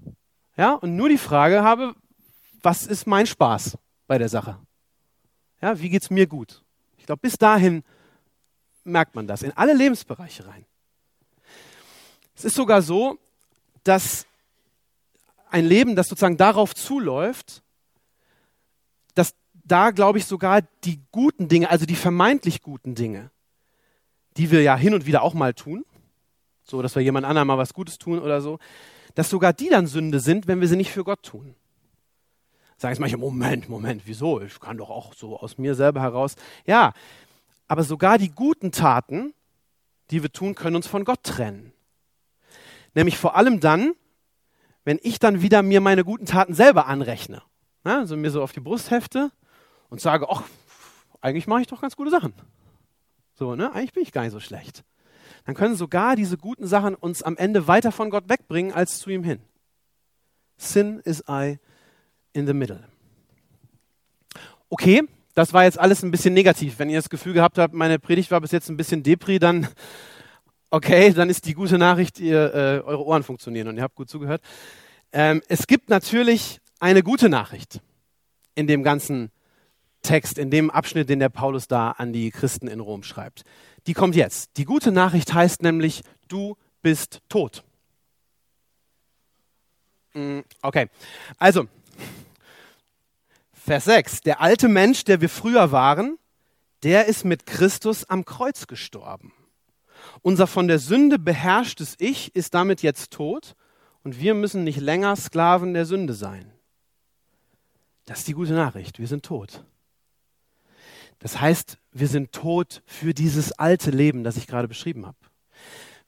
Ja, 0.57 0.73
und 0.73 0.97
nur 0.97 1.09
die 1.09 1.19
Frage 1.19 1.63
habe, 1.63 1.95
was 2.63 2.87
ist 2.87 3.07
mein 3.07 3.27
Spaß 3.27 3.79
bei 4.07 4.17
der 4.19 4.29
Sache? 4.29 4.59
Ja, 5.61 5.79
wie 5.81 5.91
geht's 5.91 6.11
mir 6.11 6.27
gut? 6.27 6.66
Ich 7.07 7.09
glaube, 7.09 7.21
bis 7.21 7.39
dahin 7.39 7.85
merkt 8.83 9.15
man 9.15 9.29
das 9.29 9.45
in 9.45 9.53
alle 9.53 9.75
Lebensbereiche 9.75 10.45
rein. 10.45 10.67
Es 12.35 12.45
ist 12.45 12.57
sogar 12.57 12.83
so, 12.83 13.17
dass 13.85 14.27
ein 15.49 15.65
Leben, 15.65 15.95
das 15.95 16.09
sozusagen 16.09 16.37
darauf 16.37 16.75
zuläuft, 16.75 17.63
dass 19.15 19.35
da, 19.53 19.93
glaube 19.93 20.19
ich, 20.19 20.25
sogar 20.27 20.63
die 20.83 21.01
guten 21.13 21.47
Dinge, 21.47 21.71
also 21.71 21.87
die 21.87 21.95
vermeintlich 21.95 22.61
guten 22.61 22.97
Dinge, 22.97 23.31
die 24.37 24.51
wir 24.51 24.63
ja 24.63 24.77
hin 24.77 24.93
und 24.93 25.07
wieder 25.07 25.23
auch 25.23 25.35
mal 25.35 25.55
tun, 25.55 25.85
so 26.65 26.83
dass 26.83 26.97
wir 26.97 27.05
jemand 27.05 27.25
anderem 27.25 27.47
mal 27.47 27.57
was 27.57 27.73
Gutes 27.73 27.99
tun 27.99 28.19
oder 28.19 28.41
so, 28.41 28.59
dass 29.15 29.31
sogar 29.31 29.53
die 29.53 29.69
dann 29.69 29.87
Sünde 29.87 30.19
sind, 30.19 30.49
wenn 30.49 30.61
wir 30.61 30.67
sie 30.67 30.75
nicht 30.75 30.91
für 30.91 31.05
Gott 31.05 31.23
tun. 31.23 31.55
Sagen 32.77 32.93
jetzt 32.93 33.01
manche, 33.01 33.17
Moment, 33.17 33.69
Moment, 33.69 34.03
wieso? 34.05 34.41
Ich 34.43 34.61
kann 34.61 34.77
doch 34.77 34.91
auch 34.91 35.15
so 35.15 35.39
aus 35.39 35.57
mir 35.57 35.75
selber 35.75 36.03
heraus. 36.03 36.37
Ja, 36.67 36.93
aber 37.69 37.83
sogar 37.83 38.19
die 38.19 38.31
guten 38.31 38.71
Taten, 38.71 39.33
die 40.11 40.23
wir 40.23 40.31
tun, 40.31 40.55
können 40.55 40.77
uns 40.77 40.87
von 40.87 41.05
Gott 41.05 41.23
trennen. 41.23 41.73
Nämlich 42.95 43.17
vor 43.17 43.37
allem 43.37 43.61
dann, 43.61 43.95
wenn 44.85 44.99
ich 45.03 45.19
dann 45.19 45.43
wieder 45.43 45.63
mir 45.63 45.81
meine 45.81 46.05
guten 46.05 46.27
Taten 46.27 46.55
selber 46.55 46.87
anrechne. 46.87 47.43
Ja, 47.85 47.99
also 47.99 48.17
mir 48.17 48.31
so 48.31 48.43
auf 48.43 48.53
die 48.53 48.61
Brust 48.61 48.91
hefte 48.91 49.31
und 49.89 50.01
sage, 50.01 50.29
ach, 50.31 50.43
eigentlich 51.21 51.47
mache 51.47 51.63
ich 51.63 51.67
doch 51.67 51.81
ganz 51.81 51.97
gute 51.97 52.11
Sachen. 52.11 52.35
So, 53.35 53.55
ne? 53.55 53.73
Eigentlich 53.73 53.93
bin 53.93 54.03
ich 54.03 54.13
gar 54.13 54.23
nicht 54.23 54.33
so 54.33 54.41
schlecht. 54.41 54.85
Dann 55.45 55.55
können 55.55 55.77
sogar 55.77 56.17
diese 56.17 56.37
guten 56.37 56.67
Sachen 56.67 56.95
uns 56.95 57.23
am 57.23 57.37
Ende 57.37 57.67
weiter 57.69 57.93
von 57.93 58.11
Gott 58.11 58.29
wegbringen 58.29 58.73
als 58.73 58.99
zu 58.99 59.11
ihm 59.11 59.25
hin. 59.25 59.41
Sin 60.57 61.01
is 61.01 61.23
I 61.29 61.59
in 62.37 62.47
the 62.47 62.53
middle. 62.53 62.81
Okay, 64.69 65.03
das 65.35 65.53
war 65.53 65.65
jetzt 65.65 65.79
alles 65.79 66.03
ein 66.03 66.11
bisschen 66.11 66.35
negativ. 66.35 66.79
Wenn 66.79 66.91
ihr 66.91 66.99
das 66.99 67.11
Gefühl 67.11 67.33
gehabt 67.33 67.59
habt, 67.59 67.75
meine 67.75 67.99
Predigt 67.99 68.31
war 68.31 68.41
bis 68.41 68.53
jetzt 68.53 68.69
ein 68.69 68.77
bisschen 68.77 69.03
Depri, 69.03 69.39
dann 69.39 69.69
okay, 70.71 71.13
dann 71.13 71.31
ist 71.31 71.47
die 71.47 71.55
gute 71.55 71.79
Nachricht, 71.79 72.19
ihr, 72.21 72.55
äh, 72.55 72.81
eure 72.85 73.05
Ohren 73.05 73.23
funktionieren 73.23 73.69
und 73.69 73.77
ihr 73.77 73.83
habt 73.83 73.95
gut 73.95 74.11
zugehört. 74.11 74.43
Ähm, 75.13 75.43
es 75.49 75.67
gibt 75.67 75.89
natürlich 75.89 76.61
eine 76.81 77.03
gute 77.03 77.29
Nachricht 77.29 77.81
in 78.55 78.67
dem 78.67 78.83
ganzen 78.83 79.31
Text, 80.03 80.39
in 80.39 80.51
dem 80.51 80.71
Abschnitt, 80.71 81.09
den 81.09 81.19
der 81.19 81.29
Paulus 81.29 81.69
da 81.69 81.93
an 81.93 82.13
die 82.13 82.31
Christen 82.31 82.69
in 82.69 82.81
Rom 82.81 83.03
schreibt. 83.03 83.45
Die 83.87 83.95
kommt 83.95 84.17
jetzt. 84.17 84.57
Die 84.57 84.65
gute 84.65 84.93
Nachricht 84.93 85.33
heißt 85.33 85.63
nämlich, 85.63 86.03
du 86.29 86.57
bist 86.83 87.21
tot. 87.29 87.65
Mm, 90.15 90.41
okay, 90.63 90.89
also 91.39 91.67
Vers 93.67 93.87
6. 93.87 94.21
Der 94.21 94.41
alte 94.41 94.69
Mensch, 94.69 95.03
der 95.03 95.21
wir 95.21 95.29
früher 95.29 95.73
waren, 95.73 96.19
der 96.85 97.07
ist 97.07 97.25
mit 97.25 97.47
Christus 97.47 98.05
am 98.05 98.25
Kreuz 98.25 98.69
gestorben. 98.69 99.33
Unser 100.23 100.47
von 100.47 100.69
der 100.69 100.79
Sünde 100.79 101.19
beherrschtes 101.19 101.97
Ich 101.99 102.33
ist 102.37 102.55
damit 102.55 102.83
jetzt 102.83 103.11
tot 103.11 103.57
und 104.05 104.21
wir 104.21 104.35
müssen 104.35 104.63
nicht 104.63 104.79
länger 104.79 105.17
Sklaven 105.17 105.75
der 105.75 105.85
Sünde 105.85 106.15
sein. 106.15 106.53
Das 108.05 108.19
ist 108.19 108.29
die 108.29 108.35
gute 108.35 108.53
Nachricht. 108.53 109.01
Wir 109.01 109.09
sind 109.09 109.25
tot. 109.25 109.65
Das 111.19 111.41
heißt, 111.41 111.77
wir 111.91 112.07
sind 112.07 112.31
tot 112.31 112.85
für 112.87 113.15
dieses 113.15 113.51
alte 113.51 113.91
Leben, 113.91 114.23
das 114.23 114.37
ich 114.37 114.47
gerade 114.47 114.69
beschrieben 114.69 115.07
habe. 115.07 115.19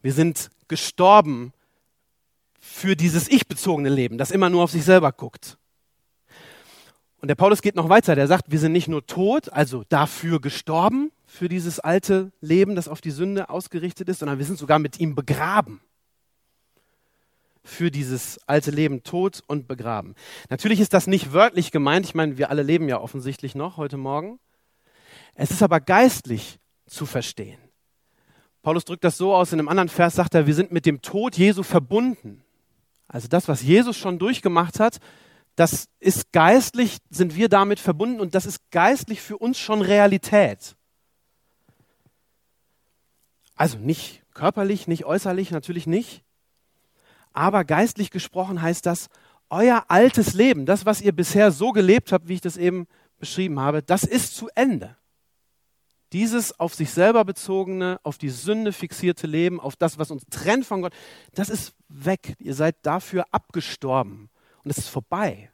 Wir 0.01 0.13
sind 0.13 0.51
gestorben 0.69 1.53
für 2.61 2.95
dieses 2.95 3.27
ich-bezogene 3.27 3.89
Leben, 3.89 4.17
das 4.17 4.31
immer 4.31 4.49
nur 4.49 4.63
auf 4.63 4.71
sich 4.71 4.85
selber 4.85 5.11
guckt. 5.11 5.58
Und 7.21 7.29
der 7.29 7.35
Paulus 7.35 7.63
geht 7.63 7.75
noch 7.75 7.89
weiter, 7.89 8.15
der 8.15 8.29
sagt, 8.29 8.51
wir 8.51 8.59
sind 8.59 8.73
nicht 8.73 8.89
nur 8.89 9.05
tot, 9.07 9.53
also 9.53 9.85
dafür 9.89 10.41
gestorben, 10.41 11.11
für 11.27 11.49
dieses 11.49 11.81
alte 11.81 12.33
Leben, 12.41 12.77
das 12.77 12.89
auf 12.89 13.01
die 13.01 13.11
Sünde 13.11 13.51
ausgerichtet 13.51 14.09
ist, 14.09 14.21
sondern 14.21 14.39
wir 14.39 14.47
sind 14.47 14.59
sogar 14.59 14.79
mit 14.79 15.01
ihm 15.01 15.15
begraben. 15.15 15.81
Für 17.65 17.91
dieses 17.91 18.39
alte 18.47 18.71
Leben 18.71 19.03
tot 19.03 19.43
und 19.47 19.69
begraben. 19.69 20.15
Natürlich 20.49 20.81
ist 20.81 20.95
das 20.95 21.07
nicht 21.07 21.33
wörtlich 21.33 21.71
gemeint, 21.71 22.07
ich 22.07 22.15
meine, 22.15 22.39
wir 22.39 22.51
alle 22.51 22.63
leben 22.63 22.89
ja 22.89 23.01
offensichtlich 23.01 23.55
noch 23.55 23.77
heute 23.77 23.97
Morgen. 23.97 24.39
Es 25.35 25.51
ist 25.51 25.63
aber 25.63 25.81
geistlich 25.81 26.59
zu 26.87 27.05
verstehen. 27.05 27.59
Paulus 28.63 28.85
drückt 28.85 29.05
das 29.05 29.19
so 29.19 29.35
aus, 29.35 29.53
in 29.53 29.59
einem 29.59 29.69
anderen 29.69 29.89
Vers 29.89 30.15
sagt 30.15 30.35
er, 30.35 30.47
wir 30.47 30.55
sind 30.55 30.73
mit 30.73 30.87
dem 30.87 31.03
Tod 31.03 31.37
Jesu 31.37 31.63
verbunden. 31.63 32.43
Also 33.07 33.29
das, 33.29 33.49
was 33.49 33.63
Jesus 33.63 33.97
schon 33.97 34.19
durchgemacht 34.19 34.81
hat, 34.81 34.99
das 35.59 35.89
ist 35.99 36.31
geistlich, 36.31 36.99
sind 37.11 37.35
wir 37.35 37.49
damit 37.49 37.81
verbunden 37.81 38.21
und 38.21 38.37
das 38.37 38.47
ist 38.47 38.71
geistlich 38.71 39.21
für 39.21 39.37
uns 39.37 39.59
schon 39.59 39.83
Realität. 39.83 40.77
Also 43.57 43.77
nicht 43.77 44.23
körperlich, 44.35 44.87
nicht 44.87 45.05
äußerlich, 45.05 45.51
natürlich 45.51 45.89
nicht. 45.89 46.23
Aber 47.33 47.65
geistlich 47.65 48.13
gesprochen 48.13 48.63
heißt 48.63 48.87
das, 48.87 49.09
euer 49.51 49.87
altes 49.89 50.33
Leben, 50.33 50.65
das, 50.65 50.87
was 50.87 51.01
ihr 51.01 51.11
bisher 51.11 51.51
so 51.51 51.73
gelebt 51.73 52.13
habt, 52.13 52.29
wie 52.29 52.35
ich 52.35 52.41
das 52.41 52.57
eben 52.57 52.87
beschrieben 53.19 53.59
habe, 53.59 53.83
das 53.83 54.05
ist 54.05 54.37
zu 54.37 54.49
Ende. 54.55 54.97
Dieses 56.13 56.61
auf 56.61 56.73
sich 56.73 56.91
selber 56.91 57.25
bezogene, 57.25 57.99
auf 58.05 58.17
die 58.17 58.31
Sünde 58.31 58.73
fixierte 58.73 59.27
Leben, 59.27 59.59
auf 59.59 59.75
das, 59.75 59.99
was 59.99 60.13
uns 60.13 60.23
trennt 60.31 60.67
von 60.67 60.83
Gott, 60.83 60.95
das 61.35 61.49
ist 61.49 61.75
weg. 61.89 62.37
Ihr 62.39 62.55
seid 62.55 62.77
dafür 62.87 63.27
abgestorben 63.33 64.31
und 64.69 64.73
es 64.73 64.85
ist 64.85 64.89
vorbei. 64.89 65.51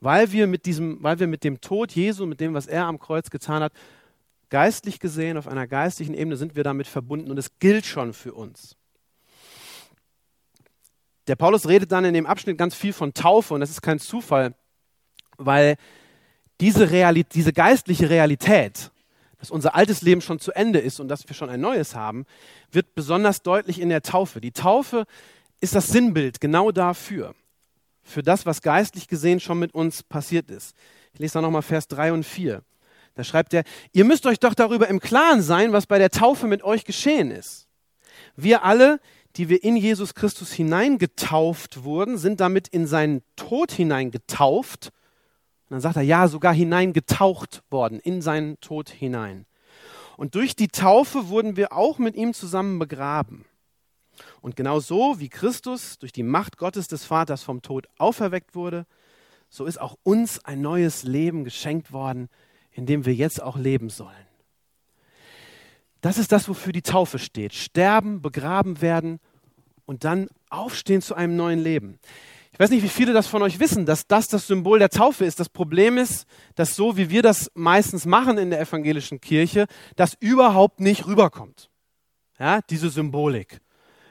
Weil 0.00 0.32
wir 0.32 0.48
mit 0.48 0.66
diesem, 0.66 1.00
weil 1.04 1.20
wir 1.20 1.28
mit 1.28 1.44
dem 1.44 1.60
Tod 1.60 1.92
Jesu, 1.92 2.26
mit 2.26 2.40
dem, 2.40 2.52
was 2.52 2.66
er 2.66 2.86
am 2.86 2.98
Kreuz 2.98 3.30
getan 3.30 3.62
hat, 3.62 3.72
geistlich 4.50 4.98
gesehen, 4.98 5.36
auf 5.36 5.46
einer 5.46 5.68
geistlichen 5.68 6.12
Ebene 6.12 6.36
sind 6.36 6.56
wir 6.56 6.64
damit 6.64 6.88
verbunden 6.88 7.30
und 7.30 7.38
es 7.38 7.60
gilt 7.60 7.86
schon 7.86 8.12
für 8.12 8.34
uns. 8.34 8.76
Der 11.28 11.36
Paulus 11.36 11.68
redet 11.68 11.92
dann 11.92 12.04
in 12.04 12.12
dem 12.12 12.26
Abschnitt 12.26 12.58
ganz 12.58 12.74
viel 12.74 12.92
von 12.92 13.14
Taufe 13.14 13.54
und 13.54 13.60
das 13.60 13.70
ist 13.70 13.82
kein 13.82 14.00
Zufall, 14.00 14.56
weil 15.36 15.76
diese, 16.60 16.90
Realität, 16.90 17.36
diese 17.36 17.52
geistliche 17.52 18.10
Realität, 18.10 18.90
dass 19.38 19.52
unser 19.52 19.76
altes 19.76 20.02
Leben 20.02 20.22
schon 20.22 20.40
zu 20.40 20.50
Ende 20.50 20.80
ist 20.80 20.98
und 20.98 21.06
dass 21.06 21.28
wir 21.28 21.36
schon 21.36 21.50
ein 21.50 21.60
neues 21.60 21.94
haben, 21.94 22.26
wird 22.72 22.96
besonders 22.96 23.42
deutlich 23.42 23.80
in 23.80 23.90
der 23.90 24.02
Taufe. 24.02 24.40
Die 24.40 24.50
Taufe 24.50 25.04
ist 25.60 25.76
das 25.76 25.86
Sinnbild 25.86 26.40
genau 26.40 26.72
dafür, 26.72 27.36
für 28.02 28.22
das, 28.22 28.46
was 28.46 28.62
geistlich 28.62 29.08
gesehen 29.08 29.40
schon 29.40 29.58
mit 29.58 29.74
uns 29.74 30.02
passiert 30.02 30.50
ist. 30.50 30.76
Ich 31.14 31.20
lese 31.20 31.34
da 31.34 31.42
nochmal 31.42 31.62
Vers 31.62 31.88
3 31.88 32.12
und 32.12 32.24
4. 32.24 32.62
Da 33.14 33.24
schreibt 33.24 33.52
er, 33.52 33.64
ihr 33.92 34.04
müsst 34.04 34.26
euch 34.26 34.40
doch 34.40 34.54
darüber 34.54 34.88
im 34.88 35.00
Klaren 35.00 35.42
sein, 35.42 35.72
was 35.72 35.86
bei 35.86 35.98
der 35.98 36.10
Taufe 36.10 36.46
mit 36.46 36.62
euch 36.62 36.84
geschehen 36.84 37.30
ist. 37.30 37.68
Wir 38.36 38.64
alle, 38.64 39.00
die 39.36 39.48
wir 39.48 39.62
in 39.62 39.76
Jesus 39.76 40.14
Christus 40.14 40.52
hineingetauft 40.52 41.84
wurden, 41.84 42.18
sind 42.18 42.40
damit 42.40 42.68
in 42.68 42.86
seinen 42.86 43.22
Tod 43.36 43.72
hineingetauft 43.72 44.92
und 45.72 45.76
dann 45.76 45.80
sagt 45.80 45.96
er, 45.96 46.02
ja, 46.02 46.28
sogar 46.28 46.52
hineingetaucht 46.52 47.62
worden, 47.70 47.98
in 47.98 48.20
seinen 48.20 48.60
Tod 48.60 48.90
hinein. 48.90 49.46
Und 50.18 50.34
durch 50.34 50.54
die 50.54 50.68
Taufe 50.68 51.28
wurden 51.28 51.56
wir 51.56 51.72
auch 51.72 51.98
mit 51.98 52.14
ihm 52.14 52.34
zusammen 52.34 52.78
begraben. 52.78 53.46
Und 54.42 54.56
genau 54.56 54.80
so 54.80 55.20
wie 55.20 55.28
Christus 55.28 55.98
durch 55.98 56.12
die 56.12 56.24
Macht 56.24 56.58
Gottes 56.58 56.88
des 56.88 57.04
Vaters 57.04 57.42
vom 57.42 57.62
Tod 57.62 57.86
auferweckt 57.96 58.54
wurde, 58.54 58.86
so 59.48 59.64
ist 59.66 59.80
auch 59.80 59.96
uns 60.02 60.44
ein 60.44 60.60
neues 60.60 61.04
Leben 61.04 61.44
geschenkt 61.44 61.92
worden, 61.92 62.28
in 62.72 62.84
dem 62.84 63.06
wir 63.06 63.14
jetzt 63.14 63.40
auch 63.40 63.56
leben 63.56 63.88
sollen. 63.88 64.26
Das 66.00 66.18
ist 66.18 66.32
das, 66.32 66.48
wofür 66.48 66.72
die 66.72 66.82
Taufe 66.82 67.20
steht. 67.20 67.54
Sterben, 67.54 68.20
begraben 68.20 68.82
werden 68.82 69.20
und 69.86 70.02
dann 70.02 70.28
aufstehen 70.50 71.02
zu 71.02 71.14
einem 71.14 71.36
neuen 71.36 71.60
Leben. 71.60 72.00
Ich 72.50 72.58
weiß 72.58 72.70
nicht, 72.70 72.82
wie 72.82 72.88
viele 72.88 73.12
das 73.12 73.28
von 73.28 73.42
euch 73.42 73.60
wissen, 73.60 73.86
dass 73.86 74.08
das 74.08 74.26
das 74.26 74.48
Symbol 74.48 74.80
der 74.80 74.90
Taufe 74.90 75.24
ist. 75.24 75.38
Das 75.38 75.48
Problem 75.48 75.96
ist, 75.96 76.26
dass 76.56 76.74
so 76.74 76.96
wie 76.96 77.08
wir 77.10 77.22
das 77.22 77.50
meistens 77.54 78.04
machen 78.04 78.38
in 78.38 78.50
der 78.50 78.60
evangelischen 78.60 79.20
Kirche, 79.20 79.66
das 79.94 80.14
überhaupt 80.18 80.80
nicht 80.80 81.06
rüberkommt. 81.06 81.70
Ja, 82.38 82.60
diese 82.68 82.90
Symbolik. 82.90 83.61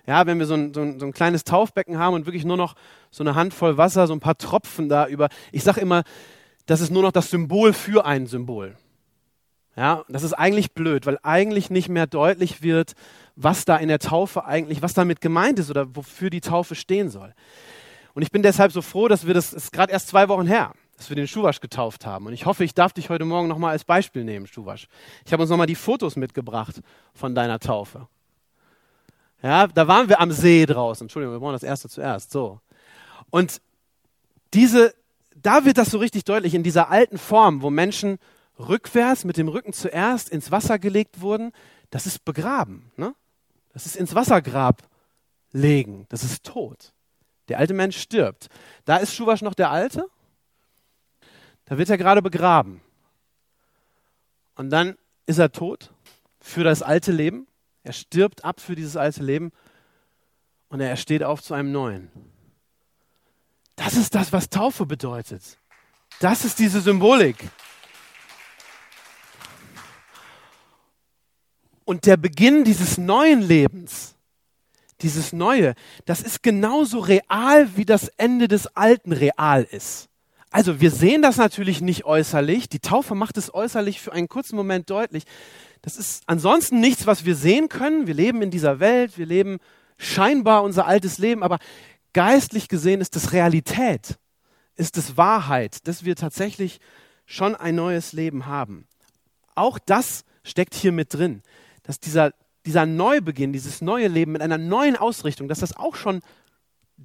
Ja, 0.08 0.26
wenn 0.26 0.40
wir 0.40 0.46
so 0.46 0.56
ein, 0.56 0.74
so, 0.74 0.82
ein, 0.82 1.00
so 1.00 1.06
ein 1.06 1.14
kleines 1.14 1.44
Taufbecken 1.44 1.98
haben 1.98 2.16
und 2.16 2.26
wirklich 2.26 2.46
nur 2.46 2.58
noch 2.58 2.76
so 3.12 3.24
eine 3.24 3.36
Handvoll 3.36 3.78
Wasser, 3.78 4.08
so 4.08 4.14
ein 4.14 4.20
paar 4.20 4.38
Tropfen 4.38 4.90
da 4.90 5.08
über. 5.08 5.30
Ich 5.52 5.64
sage 5.64 5.82
immer, 5.82 6.04
das 6.66 6.82
ist 6.82 6.92
nur 6.92 7.04
noch 7.04 7.12
das 7.12 7.30
Symbol 7.30 7.74
für 7.74 8.06
ein 8.06 8.28
Symbol. 8.28 8.78
Ja, 9.76 10.04
das 10.10 10.24
ist 10.24 10.34
eigentlich 10.34 10.74
blöd, 10.74 11.06
weil 11.06 11.18
eigentlich 11.24 11.70
nicht 11.70 11.88
mehr 11.88 12.06
deutlich 12.06 12.62
wird, 12.62 12.94
was 13.36 13.64
da 13.64 13.78
in 13.78 13.88
der 13.88 14.00
Taufe 14.00 14.46
eigentlich, 14.46 14.82
was 14.82 14.94
damit 14.94 15.22
gemeint 15.22 15.60
ist 15.60 15.70
oder 15.70 15.96
wofür 15.96 16.30
die 16.30 16.42
Taufe 16.42 16.76
stehen 16.76 17.10
soll. 17.10 17.34
Und 18.14 18.24
ich 18.24 18.32
bin 18.32 18.44
deshalb 18.44 18.74
so 18.74 18.82
froh, 18.82 19.08
dass 19.08 19.26
wir 19.26 19.34
das, 19.34 19.54
ist 19.54 19.72
gerade 19.72 19.94
erst 19.94 20.10
zwei 20.10 20.28
Wochen 20.28 20.46
her, 20.46 20.74
dass 20.98 21.10
wir 21.10 21.16
den 21.16 21.28
Schuwasch 21.28 21.62
getauft 21.62 22.06
haben. 22.06 22.26
Und 22.26 22.34
ich 22.34 22.46
hoffe, 22.46 22.66
ich 22.66 22.74
darf 22.74 22.92
dich 22.92 23.10
heute 23.10 23.24
Morgen 23.24 23.48
nochmal 23.48 23.72
als 23.72 23.86
Beispiel 23.86 24.26
nehmen, 24.26 24.46
Schuwasch. 24.46 24.88
Ich 25.26 25.32
habe 25.32 25.44
uns 25.44 25.50
nochmal 25.50 25.68
die 25.68 25.76
Fotos 25.76 26.18
mitgebracht 26.18 26.82
von 27.14 27.34
deiner 27.34 27.60
Taufe. 27.60 28.08
Ja, 29.42 29.68
da 29.68 29.88
waren 29.88 30.10
wir 30.10 30.20
am 30.20 30.32
See 30.32 30.66
draußen. 30.66 31.06
Entschuldigung, 31.06 31.36
wir 31.36 31.40
brauchen 31.40 31.54
das 31.54 31.64
erste 31.64 31.90
zuerst. 31.90 32.32
So. 32.32 32.60
Und 33.30 33.62
diese, 34.54 34.94
da 35.36 35.66
wird 35.66 35.78
das 35.78 35.90
so 35.90 35.98
richtig 35.98 36.26
deutlich 36.26 36.54
in 36.54 36.64
dieser 36.64 36.90
alten 36.90 37.18
Form, 37.18 37.62
wo 37.62 37.70
Menschen 37.70 38.20
rückwärts 38.60 39.24
mit 39.24 39.38
dem 39.38 39.48
Rücken 39.48 39.74
zuerst 39.74 40.30
ins 40.30 40.52
Wasser 40.52 40.78
gelegt 40.78 41.22
wurden. 41.22 41.52
Das 41.90 42.06
ist 42.06 42.24
begraben. 42.24 42.92
Ne? 42.98 43.16
Das 43.74 43.86
ist 43.86 43.96
ins 43.96 44.14
Wassergrab 44.14 44.84
legen. 45.52 46.06
Das 46.10 46.24
ist 46.24 46.46
tot. 46.46 46.94
Der 47.48 47.58
alte 47.58 47.74
Mensch 47.74 47.98
stirbt. 47.98 48.48
Da 48.86 48.98
ist 48.98 49.14
Schuwasch 49.16 49.42
noch 49.42 49.56
der 49.56 49.72
Alte. 49.72 50.06
Da 51.66 51.78
wird 51.78 51.90
er 51.90 51.98
gerade 51.98 52.22
begraben. 52.22 52.82
Und 54.56 54.70
dann 54.70 54.98
ist 55.26 55.40
er 55.40 55.52
tot 55.52 55.92
für 56.40 56.64
das 56.64 56.82
alte 56.82 57.12
Leben. 57.12 57.48
Er 57.84 57.94
stirbt 57.94 58.46
ab 58.46 58.60
für 58.60 58.76
dieses 58.76 58.96
alte 58.96 59.24
Leben 59.24 59.52
und 60.70 60.80
er 60.80 60.96
steht 60.98 61.24
auf 61.24 61.42
zu 61.42 61.54
einem 61.54 61.72
neuen. 61.72 62.12
Das 63.76 63.96
ist 63.96 64.14
das, 64.14 64.32
was 64.32 64.50
Taufe 64.50 64.86
bedeutet. 64.86 65.58
Das 66.20 66.46
ist 66.46 66.60
diese 66.60 66.82
Symbolik. 66.82 67.50
Und 71.84 72.06
der 72.06 72.18
Beginn 72.18 72.64
dieses 72.64 72.98
neuen 72.98 73.42
Lebens 73.42 74.16
dieses 75.02 75.34
Neue, 75.34 75.74
das 76.06 76.22
ist 76.22 76.44
genauso 76.44 77.00
real, 77.00 77.76
wie 77.76 77.86
das 77.86 78.08
Ende 78.18 78.48
des 78.48 78.68
Alten 78.76 79.12
real 79.12 79.64
ist. 79.64 80.10
Also 80.52 80.82
wir 80.82 80.92
sehen 80.92 81.22
das 81.22 81.38
natürlich 81.38 81.82
nicht 81.82 82.04
äußerlich. 82.04 82.68
Die 82.68 82.80
Taufe 82.80 83.16
macht 83.16 83.38
es 83.38 83.54
äußerlich 83.54 84.02
für 84.02 84.12
einen 84.12 84.28
kurzen 84.28 84.56
Moment 84.56 84.90
deutlich. 84.90 85.24
Das 85.82 85.98
ist 85.98 86.24
ansonsten 86.28 86.80
nichts, 86.80 87.08
was 87.08 87.26
wir 87.26 87.36
sehen 87.36 87.70
können. 87.70 88.08
Wir 88.08 88.14
leben 88.14 88.42
in 88.42 88.52
dieser 88.52 88.80
Welt, 88.80 89.18
wir 89.18 89.26
leben 89.26 89.58
scheinbar 89.98 90.64
unser 90.64 90.86
altes 90.86 91.18
Leben, 91.18 91.44
aber 91.44 91.60
geistlich 92.14 92.68
gesehen 92.68 93.02
ist 93.02 93.16
es 93.16 93.34
Realität, 93.34 94.18
ist 94.76 94.98
es 94.98 95.18
Wahrheit, 95.18 95.88
dass 95.88 96.06
wir 96.06 96.16
tatsächlich 96.16 96.80
schon 97.26 97.56
ein 97.56 97.76
neues 97.76 98.14
Leben 98.14 98.46
haben. 98.46 98.88
Auch 99.56 99.80
das 99.80 100.24
steckt 100.44 100.74
hier 100.74 100.92
mit 100.92 101.14
drin, 101.14 101.42
dass 101.84 102.00
dieser 102.00 102.34
dieser 102.66 102.86
Neubeginn, 102.86 103.54
dieses 103.54 103.82
neue 103.82 104.08
Leben 104.08 104.34
mit 104.34 104.42
einer 104.42 104.58
neuen 104.58 104.96
Ausrichtung, 104.96 105.48
dass 105.48 105.60
das 105.60 105.76
auch 105.76 105.96
schon 105.96 106.22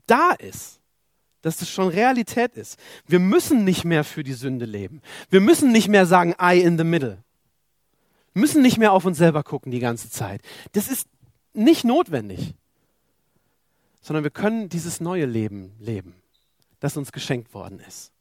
da 0.07 0.33
ist. 0.33 0.81
Dass 1.43 1.59
das 1.59 1.71
schon 1.71 1.89
Realität 1.89 2.57
ist. 2.57 2.79
Wir 3.07 3.21
müssen 3.21 3.65
nicht 3.65 3.85
mehr 3.85 4.05
für 4.05 4.25
die 4.25 4.33
Sünde 4.33 4.65
leben. 4.65 5.01
Wir 5.31 5.41
müssen 5.41 5.71
nicht 5.71 5.89
mehr 5.89 6.07
sagen, 6.07 6.35
I 6.41 6.61
in 6.61 6.77
the 6.77 6.85
middle. 6.85 7.19
Müssen 8.37 8.63
nicht 8.63 8.79
mehr 8.79 8.93
auf 8.93 9.05
uns 9.05 9.19
selber 9.19 9.43
gucken 9.43 9.73
die 9.73 9.79
ganze 9.79 10.11
Zeit. 10.11 10.43
Das 10.73 10.89
ist 10.89 11.09
nicht 11.53 11.85
notwendig. 11.85 12.55
Sondern 14.01 14.25
wir 14.25 14.31
können 14.31 14.69
dieses 14.69 15.01
neue 15.01 15.27
Leben 15.27 15.75
leben, 15.81 16.15
das 16.81 16.97
uns 16.97 17.13
geschenkt 17.13 17.55
worden 17.55 17.81
ist. 17.81 18.13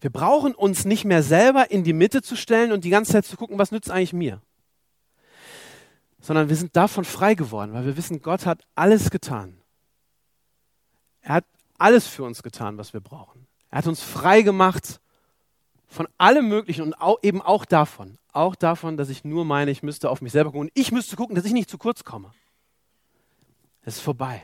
Wir 0.00 0.10
brauchen 0.10 0.54
uns 0.54 0.84
nicht 0.84 1.04
mehr 1.04 1.22
selber 1.22 1.70
in 1.70 1.84
die 1.84 1.92
Mitte 1.92 2.22
zu 2.22 2.36
stellen 2.36 2.72
und 2.72 2.84
die 2.84 2.90
ganze 2.90 3.12
Zeit 3.12 3.26
zu 3.26 3.36
gucken, 3.36 3.58
was 3.58 3.72
nützt 3.72 3.90
eigentlich 3.90 4.12
mir 4.12 4.40
sondern 6.22 6.48
wir 6.48 6.56
sind 6.56 6.74
davon 6.76 7.04
frei 7.04 7.34
geworden, 7.34 7.74
weil 7.74 7.84
wir 7.84 7.96
wissen, 7.96 8.22
Gott 8.22 8.46
hat 8.46 8.64
alles 8.76 9.10
getan. 9.10 9.58
Er 11.20 11.34
hat 11.34 11.44
alles 11.78 12.06
für 12.06 12.22
uns 12.22 12.42
getan, 12.42 12.78
was 12.78 12.92
wir 12.92 13.00
brauchen. 13.00 13.46
Er 13.70 13.78
hat 13.78 13.86
uns 13.88 14.02
frei 14.02 14.42
gemacht 14.42 15.00
von 16.02 16.12
allem 16.18 16.48
Möglichen 16.48 16.82
und 16.82 16.94
auch, 16.94 17.18
eben 17.22 17.40
auch 17.40 17.64
davon. 17.64 18.18
Auch 18.32 18.56
davon, 18.56 18.96
dass 18.96 19.08
ich 19.08 19.22
nur 19.22 19.44
meine, 19.44 19.70
ich 19.70 19.84
müsste 19.84 20.10
auf 20.10 20.20
mich 20.20 20.32
selber 20.32 20.50
gucken. 20.50 20.68
Und 20.68 20.72
ich 20.74 20.90
müsste 20.90 21.14
gucken, 21.14 21.36
dass 21.36 21.44
ich 21.44 21.52
nicht 21.52 21.70
zu 21.70 21.78
kurz 21.78 22.02
komme. 22.02 22.32
Es 23.82 23.96
ist 23.96 24.02
vorbei. 24.02 24.42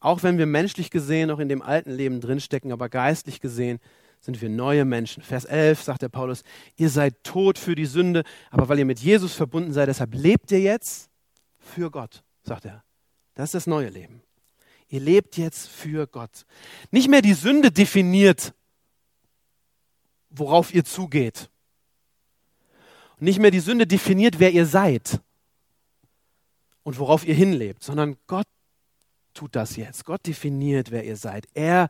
Auch 0.00 0.24
wenn 0.24 0.36
wir 0.36 0.46
menschlich 0.46 0.90
gesehen 0.90 1.28
noch 1.28 1.38
in 1.38 1.48
dem 1.48 1.62
alten 1.62 1.92
Leben 1.92 2.20
drinstecken, 2.20 2.72
aber 2.72 2.88
geistlich 2.88 3.40
gesehen 3.40 3.78
sind 4.18 4.42
wir 4.42 4.48
neue 4.48 4.84
Menschen. 4.84 5.22
Vers 5.22 5.44
11 5.44 5.80
sagt 5.80 6.02
der 6.02 6.08
Paulus, 6.08 6.42
ihr 6.76 6.90
seid 6.90 7.22
tot 7.22 7.56
für 7.56 7.76
die 7.76 7.86
Sünde, 7.86 8.24
aber 8.50 8.68
weil 8.68 8.80
ihr 8.80 8.84
mit 8.84 8.98
Jesus 8.98 9.34
verbunden 9.34 9.72
seid, 9.72 9.88
deshalb 9.88 10.12
lebt 10.12 10.50
ihr 10.50 10.60
jetzt 10.60 11.08
für 11.58 11.92
Gott, 11.92 12.24
sagt 12.42 12.64
er. 12.64 12.82
Das 13.34 13.50
ist 13.50 13.54
das 13.54 13.66
neue 13.68 13.90
Leben. 13.90 14.22
Ihr 14.88 15.00
lebt 15.00 15.36
jetzt 15.36 15.68
für 15.68 16.08
Gott. 16.08 16.46
Nicht 16.90 17.08
mehr 17.08 17.22
die 17.22 17.34
Sünde 17.34 17.70
definiert, 17.70 18.54
worauf 20.30 20.72
ihr 20.72 20.84
zugeht. 20.84 21.50
Nicht 23.18 23.38
mehr 23.38 23.50
die 23.50 23.60
Sünde 23.60 23.86
definiert, 23.86 24.38
wer 24.38 24.52
ihr 24.52 24.66
seid 24.66 25.20
und 26.82 26.98
worauf 26.98 27.26
ihr 27.26 27.34
hinlebt, 27.34 27.82
sondern 27.82 28.16
Gott 28.26 28.46
tut 29.34 29.54
das 29.54 29.76
jetzt. 29.76 30.04
Gott 30.04 30.26
definiert, 30.26 30.90
wer 30.90 31.04
ihr 31.04 31.16
seid. 31.16 31.46
Er 31.54 31.88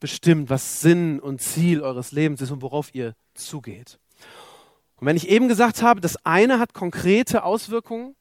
bestimmt, 0.00 0.50
was 0.50 0.80
Sinn 0.80 1.20
und 1.20 1.40
Ziel 1.40 1.82
eures 1.82 2.12
Lebens 2.12 2.40
ist 2.40 2.50
und 2.50 2.62
worauf 2.62 2.94
ihr 2.94 3.14
zugeht. 3.34 3.98
Und 4.96 5.06
wenn 5.06 5.16
ich 5.16 5.28
eben 5.28 5.48
gesagt 5.48 5.82
habe, 5.82 6.00
das 6.00 6.16
eine 6.24 6.58
hat 6.58 6.74
konkrete 6.74 7.44
Auswirkungen, 7.44 8.16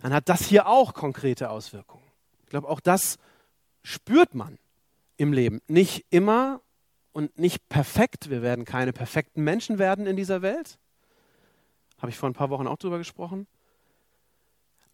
dann 0.00 0.12
hat 0.12 0.28
das 0.28 0.44
hier 0.44 0.66
auch 0.66 0.92
konkrete 0.92 1.48
Auswirkungen. 1.48 2.04
Ich 2.42 2.50
glaube, 2.50 2.68
auch 2.68 2.80
das 2.80 3.16
spürt 3.82 4.34
man 4.34 4.58
im 5.16 5.32
Leben. 5.32 5.60
Nicht 5.66 6.04
immer 6.10 6.60
und 7.14 7.38
nicht 7.38 7.66
perfekt. 7.70 8.28
Wir 8.28 8.42
werden 8.42 8.66
keine 8.66 8.92
perfekten 8.92 9.42
Menschen 9.42 9.78
werden 9.78 10.06
in 10.06 10.16
dieser 10.16 10.42
Welt. 10.42 10.78
Habe 11.98 12.10
ich 12.10 12.18
vor 12.18 12.28
ein 12.28 12.34
paar 12.34 12.50
Wochen 12.50 12.66
auch 12.66 12.76
drüber 12.76 12.98
gesprochen. 12.98 13.46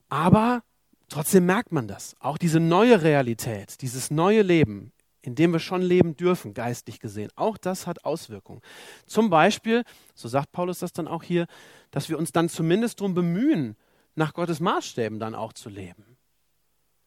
Aber 0.09 0.63
trotzdem 1.09 1.47
merkt 1.47 1.73
man 1.73 1.89
das. 1.89 2.15
Auch 2.21 2.39
diese 2.39 2.61
neue 2.61 3.03
Realität, 3.03 3.83
dieses 3.83 4.13
neue 4.13 4.43
Leben 4.43 4.93
in 5.23 5.35
dem 5.35 5.53
wir 5.53 5.59
schon 5.59 5.83
leben 5.83 6.17
dürfen, 6.17 6.55
geistlich 6.55 6.99
gesehen. 6.99 7.31
Auch 7.37 7.59
das 7.59 7.87
hat 7.87 8.05
Auswirkungen. 8.05 8.63
Zum 9.07 9.31
Beispiel, 9.31 9.85
so 10.15 10.29
sagt 10.29 10.53
Paulus 10.53 10.79
das 10.79 10.93
dann 10.93 11.09
auch 11.09 11.23
hier, 11.23 11.47
dass 11.91 12.09
wir 12.09 12.19
uns 12.19 12.33
dann 12.33 12.49
zumindest 12.49 13.01
darum 13.01 13.15
bemühen, 13.15 13.77
nach 14.15 14.33
Gottes 14.33 14.61
Maßstäben 14.61 15.19
dann 15.19 15.35
auch 15.35 15.53
zu 15.53 15.69
leben. 15.69 16.17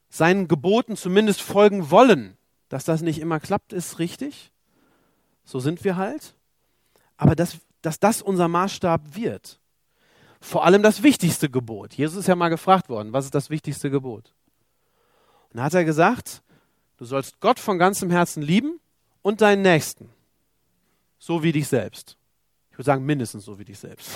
Seinen 0.10 0.48
Geboten 0.48 0.96
zumindest 0.96 1.42
folgen 1.42 1.90
wollen. 1.90 2.38
Dass 2.70 2.86
das 2.86 3.02
nicht 3.02 3.20
immer 3.20 3.40
klappt, 3.40 3.74
ist 3.74 4.00
richtig. 4.00 4.52
So 5.44 5.60
sind 5.60 5.84
wir 5.84 5.98
halt. 5.98 6.36
Aber 7.18 7.36
dass, 7.36 7.58
dass 7.82 8.00
das 8.00 8.22
unser 8.22 8.48
Maßstab 8.48 9.16
wird. 9.16 9.60
Vor 10.40 10.66
allem 10.66 10.84
das 10.84 11.04
wichtigste 11.04 11.50
Gebot. 11.50 11.94
Jesus 11.94 12.18
ist 12.18 12.28
ja 12.28 12.36
mal 12.36 12.50
gefragt 12.50 12.90
worden, 12.90 13.14
was 13.14 13.26
ist 13.26 13.36
das 13.36 13.50
wichtigste 13.50 13.90
Gebot? 13.90 14.34
Und 15.52 15.58
da 15.58 15.64
hat 15.64 15.74
er 15.74 15.86
gesagt, 15.86 16.44
Du 17.04 17.06
sollst 17.06 17.40
Gott 17.40 17.60
von 17.60 17.78
ganzem 17.78 18.12
Herzen 18.12 18.42
lieben 18.42 18.80
und 19.22 19.42
deinen 19.42 19.62
Nächsten, 19.62 20.10
so 21.20 21.44
wie 21.44 21.52
dich 21.52 21.68
selbst. 21.68 22.18
Ich 22.72 22.78
würde 22.78 22.86
sagen, 22.86 23.06
mindestens 23.06 23.46
so 23.46 23.60
wie 23.60 23.66
dich 23.66 23.78
selbst. 23.78 24.10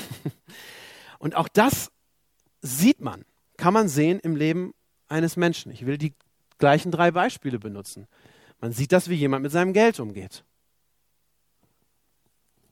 Und 1.20 1.36
auch 1.36 1.48
das 1.48 1.92
sieht 2.62 3.02
man, 3.02 3.26
kann 3.58 3.74
man 3.74 3.90
sehen 3.90 4.20
im 4.20 4.36
Leben 4.36 4.74
eines 5.10 5.36
Menschen. 5.36 5.72
Ich 5.72 5.86
will 5.86 5.98
die 5.98 6.14
gleichen 6.60 6.92
drei 6.92 7.12
Beispiele 7.12 7.60
benutzen. 7.60 8.08
Man 8.62 8.72
sieht 8.72 8.92
das, 8.92 9.10
wie 9.10 9.16
jemand 9.16 9.44
mit 9.44 9.52
seinem 9.52 9.74
Geld 9.74 10.00
umgeht. 10.00 10.44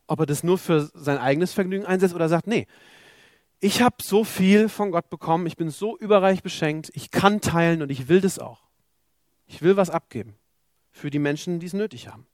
Ob 0.07 0.19
er 0.19 0.25
das 0.25 0.43
nur 0.43 0.57
für 0.57 0.89
sein 0.93 1.17
eigenes 1.17 1.53
Vergnügen 1.53 1.85
einsetzt 1.85 2.13
oder 2.13 2.29
sagt, 2.29 2.47
nee, 2.47 2.67
ich 3.59 3.81
habe 3.81 3.95
so 4.01 4.23
viel 4.23 4.69
von 4.69 4.91
Gott 4.91 5.09
bekommen, 5.09 5.47
ich 5.47 5.57
bin 5.57 5.69
so 5.69 5.97
überreich 5.97 6.43
beschenkt, 6.43 6.91
ich 6.93 7.11
kann 7.11 7.41
teilen 7.41 7.81
und 7.81 7.89
ich 7.89 8.07
will 8.07 8.21
das 8.21 8.37
auch. 8.37 8.63
Ich 9.47 9.61
will 9.61 9.77
was 9.77 9.89
abgeben 9.89 10.35
für 10.91 11.09
die 11.09 11.19
Menschen, 11.19 11.59
die 11.59 11.65
es 11.65 11.73
nötig 11.73 12.07
haben. 12.07 12.25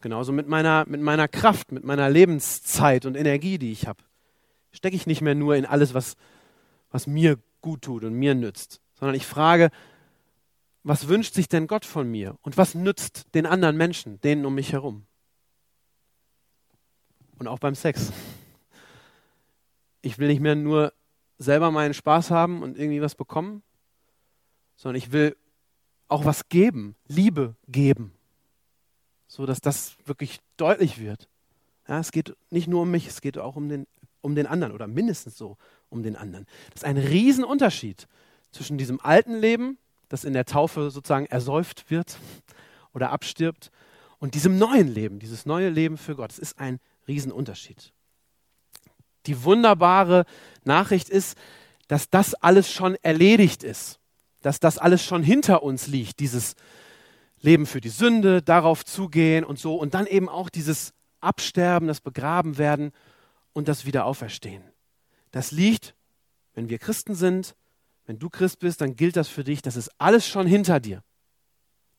Genauso 0.00 0.32
mit 0.32 0.46
meiner, 0.46 0.84
mit 0.86 1.00
meiner 1.00 1.28
Kraft, 1.28 1.72
mit 1.72 1.84
meiner 1.84 2.10
Lebenszeit 2.10 3.06
und 3.06 3.16
Energie, 3.16 3.58
die 3.58 3.72
ich 3.72 3.86
habe. 3.86 4.02
Stecke 4.72 4.96
ich 4.96 5.06
nicht 5.06 5.22
mehr 5.22 5.34
nur 5.34 5.56
in 5.56 5.64
alles, 5.64 5.94
was, 5.94 6.16
was 6.90 7.06
mir 7.06 7.38
gut 7.62 7.82
tut 7.82 8.04
und 8.04 8.14
mir 8.14 8.34
nützt, 8.34 8.80
sondern 8.94 9.14
ich 9.14 9.26
frage, 9.26 9.70
was 10.82 11.08
wünscht 11.08 11.34
sich 11.34 11.48
denn 11.48 11.66
Gott 11.66 11.84
von 11.84 12.10
mir 12.10 12.36
und 12.42 12.56
was 12.56 12.74
nützt 12.74 13.34
den 13.34 13.46
anderen 13.46 13.76
Menschen, 13.76 14.20
denen 14.20 14.46
um 14.46 14.54
mich 14.54 14.72
herum? 14.72 15.06
Und 17.38 17.48
auch 17.48 17.58
beim 17.58 17.74
Sex. 17.74 18.12
Ich 20.02 20.18
will 20.18 20.28
nicht 20.28 20.40
mehr 20.40 20.54
nur 20.54 20.92
selber 21.38 21.70
meinen 21.70 21.94
Spaß 21.94 22.30
haben 22.30 22.62
und 22.62 22.78
irgendwie 22.78 23.02
was 23.02 23.14
bekommen, 23.14 23.62
sondern 24.76 24.96
ich 24.96 25.12
will 25.12 25.36
auch 26.08 26.24
was 26.24 26.48
geben, 26.48 26.94
Liebe 27.08 27.56
geben, 27.68 28.12
so 29.26 29.44
dass 29.44 29.60
das 29.60 29.96
wirklich 30.04 30.38
deutlich 30.56 31.00
wird. 31.00 31.28
Ja, 31.88 31.98
es 31.98 32.12
geht 32.12 32.36
nicht 32.50 32.68
nur 32.68 32.82
um 32.82 32.90
mich, 32.90 33.06
es 33.06 33.20
geht 33.20 33.38
auch 33.38 33.56
um 33.56 33.68
den, 33.68 33.86
um 34.20 34.34
den 34.34 34.46
anderen 34.46 34.72
oder 34.72 34.86
mindestens 34.86 35.36
so 35.36 35.56
um 35.88 36.02
den 36.02 36.16
anderen. 36.16 36.46
Das 36.70 36.82
ist 36.82 36.84
ein 36.84 36.96
Riesenunterschied 36.96 38.06
zwischen 38.52 38.78
diesem 38.78 39.00
alten 39.00 39.34
Leben, 39.34 39.78
das 40.08 40.24
in 40.24 40.32
der 40.32 40.44
Taufe 40.44 40.90
sozusagen 40.90 41.26
ersäuft 41.26 41.90
wird 41.90 42.18
oder 42.92 43.10
abstirbt, 43.10 43.70
und 44.18 44.34
diesem 44.34 44.58
neuen 44.58 44.88
Leben, 44.88 45.18
dieses 45.18 45.44
neue 45.44 45.68
Leben 45.68 45.98
für 45.98 46.16
Gott. 46.16 46.32
Es 46.32 46.38
ist 46.38 46.58
ein 46.58 46.80
Riesenunterschied. 47.08 47.92
Die 49.26 49.42
wunderbare 49.44 50.24
Nachricht 50.64 51.08
ist, 51.08 51.36
dass 51.88 52.10
das 52.10 52.34
alles 52.34 52.72
schon 52.72 52.96
erledigt 53.02 53.62
ist 53.62 54.00
dass 54.46 54.60
das 54.60 54.78
alles 54.78 55.04
schon 55.04 55.24
hinter 55.24 55.64
uns 55.64 55.88
liegt, 55.88 56.20
dieses 56.20 56.54
Leben 57.40 57.66
für 57.66 57.80
die 57.80 57.88
Sünde, 57.88 58.42
darauf 58.42 58.84
zugehen 58.84 59.42
und 59.42 59.58
so. 59.58 59.74
Und 59.74 59.94
dann 59.94 60.06
eben 60.06 60.28
auch 60.28 60.48
dieses 60.48 60.94
Absterben, 61.20 61.88
das 61.88 62.00
Begraben 62.00 62.56
werden 62.56 62.92
und 63.52 63.66
das 63.66 63.86
Wiederauferstehen. 63.86 64.62
Das 65.32 65.50
liegt, 65.50 65.96
wenn 66.54 66.68
wir 66.68 66.78
Christen 66.78 67.16
sind, 67.16 67.56
wenn 68.04 68.20
du 68.20 68.30
Christ 68.30 68.60
bist, 68.60 68.80
dann 68.80 68.94
gilt 68.94 69.16
das 69.16 69.26
für 69.26 69.42
dich, 69.42 69.62
das 69.62 69.74
ist 69.74 69.90
alles 69.98 70.28
schon 70.28 70.46
hinter 70.46 70.78
dir. 70.78 71.02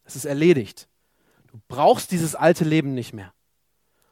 Das 0.05 0.15
ist 0.15 0.23
erledigt. 0.23 0.87
Du 1.51 1.59
brauchst 1.67 2.11
dieses 2.11 2.33
alte 2.33 2.63
Leben 2.63 2.93
nicht 2.93 3.11
mehr. 3.11 3.33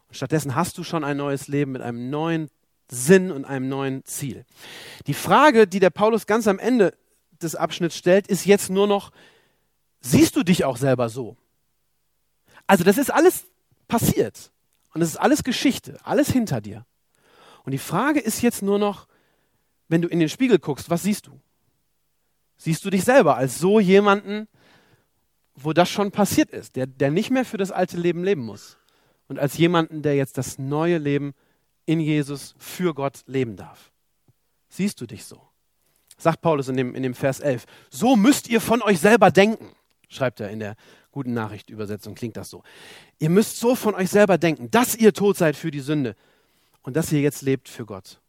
Und 0.08 0.15
stattdessen 0.15 0.56
hast 0.56 0.78
du 0.78 0.84
schon 0.84 1.04
ein 1.04 1.18
neues 1.18 1.48
Leben 1.48 1.72
mit 1.72 1.82
einem 1.82 2.10
neuen 2.10 2.50
Sinn 2.89 3.32
und 3.32 3.46
einem 3.46 3.68
neuen 3.68 4.06
Ziel. 4.06 4.46
Die 5.08 5.13
Frage, 5.13 5.68
die 5.68 5.80
der 5.80 5.89
Paulus 5.89 6.28
ganz 6.28 6.48
am 6.48 6.60
Ende 6.60 6.94
des 7.41 7.56
Abschnitts 7.56 7.98
stellt, 7.98 8.28
ist 8.28 8.46
jetzt 8.46 8.70
nur 8.70 8.88
noch, 8.88 9.12
siehst 10.02 10.36
du 10.36 10.44
dich 10.44 10.65
auch 10.65 10.78
selber 10.78 11.10
so? 11.10 11.36
Also 12.68 12.84
das 12.84 12.98
ist 12.98 13.12
alles 13.12 13.46
passiert 13.88 14.52
und 14.94 15.02
es 15.02 15.10
ist 15.10 15.18
alles 15.18 15.44
Geschichte, 15.44 15.98
alles 16.04 16.30
hinter 16.30 16.62
dir. 16.62 16.86
Und 17.63 17.72
die 17.72 17.80
Frage 17.80 18.20
ist 18.20 18.41
jetzt 18.41 18.62
nur 18.62 18.80
noch, 18.80 19.08
wenn 19.88 20.02
du 20.02 20.08
in 20.08 20.20
den 20.20 20.30
Spiegel 20.30 20.60
guckst, 20.60 20.89
was 20.89 21.04
siehst 21.04 21.28
du? 21.28 21.39
Siehst 22.58 22.86
du 22.86 22.89
dich 22.89 23.04
selber 23.04 23.36
als 23.36 23.60
so 23.60 23.80
jemanden, 23.80 24.48
wo 25.56 25.74
das 25.74 25.89
schon 25.89 26.12
passiert 26.12 26.52
ist, 26.52 26.76
der, 26.76 26.86
der 26.86 27.12
nicht 27.12 27.32
mehr 27.32 27.46
für 27.46 27.58
das 27.58 27.72
alte 27.72 27.98
Leben 27.98 28.24
leben 28.24 28.41
muss 28.41 28.78
und 29.28 29.40
als 29.40 29.58
jemanden, 29.58 30.02
der 30.02 30.16
jetzt 30.16 30.38
das 30.38 30.58
neue 30.58 30.98
Leben 30.98 31.34
in 31.86 32.00
Jesus 32.00 32.56
für 32.58 32.94
Gott 32.94 33.22
leben 33.26 33.56
darf? 33.56 33.92
Siehst 34.70 35.00
du 35.02 35.06
dich 35.06 35.26
so? 35.26 35.42
sagt 36.18 36.42
Paulus 36.42 36.68
in 36.68 36.78
dem, 36.78 36.96
in 36.96 37.04
dem 37.04 37.14
Vers 37.14 37.40
11. 37.40 37.66
So 37.90 38.16
müsst 38.16 38.50
ihr 38.50 38.62
von 38.62 38.82
euch 38.82 39.00
selber 39.00 39.32
denken, 39.32 39.70
schreibt 40.10 40.40
er 40.40 40.50
in 40.50 40.60
der 40.60 40.76
guten 41.12 41.34
Nachricht-Übersetzung, 41.34 42.16
klingt 42.16 42.38
das 42.38 42.50
so. 42.50 42.64
Ihr 43.20 43.30
müsst 43.30 43.60
so 43.60 43.76
von 43.76 43.96
euch 43.96 44.10
selber 44.10 44.38
denken, 44.38 44.70
dass 44.72 44.96
ihr 44.96 45.14
tot 45.14 45.38
seid 45.38 45.56
für 45.56 45.72
die 45.72 45.80
Sünde 45.80 46.16
und 46.84 46.96
dass 46.96 47.12
ihr 47.12 47.22
jetzt 47.22 47.42
lebt 47.42 47.70
für 47.70 47.86
Gott. 47.86 48.22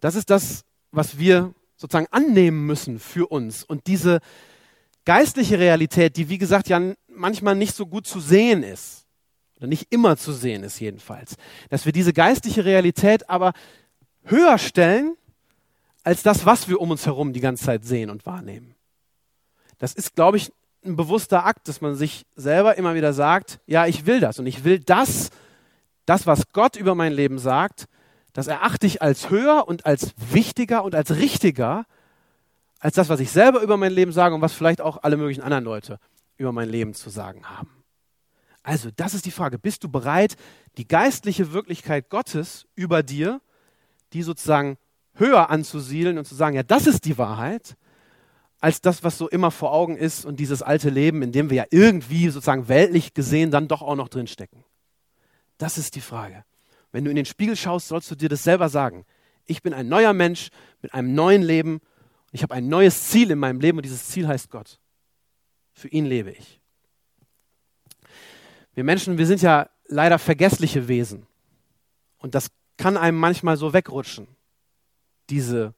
Das 0.00 0.14
ist 0.14 0.30
das, 0.30 0.64
was 0.90 1.18
wir 1.18 1.54
sozusagen 1.76 2.08
annehmen 2.10 2.66
müssen 2.66 2.98
für 2.98 3.26
uns. 3.26 3.64
Und 3.64 3.86
diese 3.86 4.20
geistliche 5.04 5.58
Realität, 5.58 6.16
die 6.16 6.28
wie 6.28 6.38
gesagt 6.38 6.68
ja 6.68 6.80
manchmal 7.08 7.54
nicht 7.54 7.74
so 7.74 7.86
gut 7.86 8.06
zu 8.06 8.20
sehen 8.20 8.62
ist, 8.62 9.05
oder 9.56 9.66
nicht 9.66 9.86
immer 9.90 10.16
zu 10.16 10.32
sehen 10.32 10.62
ist 10.62 10.80
jedenfalls, 10.80 11.36
dass 11.70 11.86
wir 11.86 11.92
diese 11.92 12.12
geistliche 12.12 12.64
Realität 12.64 13.28
aber 13.30 13.52
höher 14.24 14.58
stellen 14.58 15.16
als 16.02 16.22
das, 16.22 16.46
was 16.46 16.68
wir 16.68 16.80
um 16.80 16.90
uns 16.90 17.06
herum 17.06 17.32
die 17.32 17.40
ganze 17.40 17.64
Zeit 17.64 17.84
sehen 17.84 18.10
und 18.10 18.26
wahrnehmen. 18.26 18.74
Das 19.78 19.94
ist, 19.94 20.14
glaube 20.14 20.36
ich, 20.36 20.52
ein 20.84 20.96
bewusster 20.96 21.44
Akt, 21.44 21.68
dass 21.68 21.80
man 21.80 21.96
sich 21.96 22.24
selber 22.36 22.76
immer 22.76 22.94
wieder 22.94 23.12
sagt, 23.12 23.60
ja, 23.66 23.86
ich 23.86 24.06
will 24.06 24.20
das 24.20 24.38
und 24.38 24.46
ich 24.46 24.64
will 24.64 24.78
das, 24.78 25.30
das, 26.04 26.26
was 26.26 26.52
Gott 26.52 26.76
über 26.76 26.94
mein 26.94 27.12
Leben 27.12 27.38
sagt, 27.38 27.86
das 28.32 28.46
erachte 28.46 28.86
ich 28.86 29.02
als 29.02 29.30
höher 29.30 29.66
und 29.66 29.86
als 29.86 30.14
wichtiger 30.30 30.84
und 30.84 30.94
als 30.94 31.16
richtiger 31.16 31.86
als 32.78 32.94
das, 32.94 33.08
was 33.08 33.20
ich 33.20 33.30
selber 33.30 33.62
über 33.62 33.76
mein 33.76 33.92
Leben 33.92 34.12
sage 34.12 34.34
und 34.34 34.40
was 34.40 34.52
vielleicht 34.52 34.80
auch 34.80 35.02
alle 35.02 35.16
möglichen 35.16 35.42
anderen 35.42 35.64
Leute 35.64 35.98
über 36.36 36.52
mein 36.52 36.68
Leben 36.68 36.94
zu 36.94 37.10
sagen 37.10 37.44
haben. 37.48 37.75
Also, 38.66 38.90
das 38.90 39.14
ist 39.14 39.26
die 39.26 39.30
Frage. 39.30 39.60
Bist 39.60 39.84
du 39.84 39.88
bereit, 39.88 40.34
die 40.76 40.88
geistliche 40.88 41.52
Wirklichkeit 41.52 42.10
Gottes 42.10 42.66
über 42.74 43.04
dir, 43.04 43.40
die 44.12 44.22
sozusagen 44.24 44.76
höher 45.14 45.50
anzusiedeln 45.50 46.18
und 46.18 46.24
zu 46.24 46.34
sagen, 46.34 46.56
ja, 46.56 46.64
das 46.64 46.88
ist 46.88 47.04
die 47.04 47.16
Wahrheit, 47.16 47.76
als 48.58 48.80
das, 48.80 49.04
was 49.04 49.18
so 49.18 49.28
immer 49.28 49.52
vor 49.52 49.72
Augen 49.72 49.96
ist 49.96 50.24
und 50.24 50.40
dieses 50.40 50.62
alte 50.62 50.90
Leben, 50.90 51.22
in 51.22 51.30
dem 51.30 51.48
wir 51.48 51.58
ja 51.58 51.64
irgendwie 51.70 52.28
sozusagen 52.28 52.66
weltlich 52.66 53.14
gesehen 53.14 53.52
dann 53.52 53.68
doch 53.68 53.82
auch 53.82 53.94
noch 53.94 54.08
drinstecken? 54.08 54.64
Das 55.58 55.78
ist 55.78 55.94
die 55.94 56.00
Frage. 56.00 56.44
Wenn 56.90 57.04
du 57.04 57.10
in 57.10 57.16
den 57.16 57.24
Spiegel 57.24 57.54
schaust, 57.54 57.86
sollst 57.86 58.10
du 58.10 58.16
dir 58.16 58.28
das 58.28 58.42
selber 58.42 58.68
sagen. 58.68 59.06
Ich 59.44 59.62
bin 59.62 59.74
ein 59.74 59.88
neuer 59.88 60.12
Mensch 60.12 60.48
mit 60.82 60.92
einem 60.92 61.14
neuen 61.14 61.42
Leben. 61.42 61.80
Ich 62.32 62.42
habe 62.42 62.54
ein 62.54 62.66
neues 62.66 63.10
Ziel 63.10 63.30
in 63.30 63.38
meinem 63.38 63.60
Leben 63.60 63.78
und 63.78 63.84
dieses 63.84 64.08
Ziel 64.08 64.26
heißt 64.26 64.50
Gott. 64.50 64.80
Für 65.72 65.86
ihn 65.86 66.06
lebe 66.06 66.32
ich. 66.32 66.60
Wir 68.76 68.84
Menschen, 68.84 69.16
wir 69.16 69.26
sind 69.26 69.40
ja 69.40 69.70
leider 69.88 70.18
vergessliche 70.18 70.86
Wesen. 70.86 71.26
Und 72.18 72.34
das 72.34 72.50
kann 72.76 72.98
einem 72.98 73.18
manchmal 73.18 73.56
so 73.56 73.72
wegrutschen, 73.72 74.28
diese, 75.30 75.72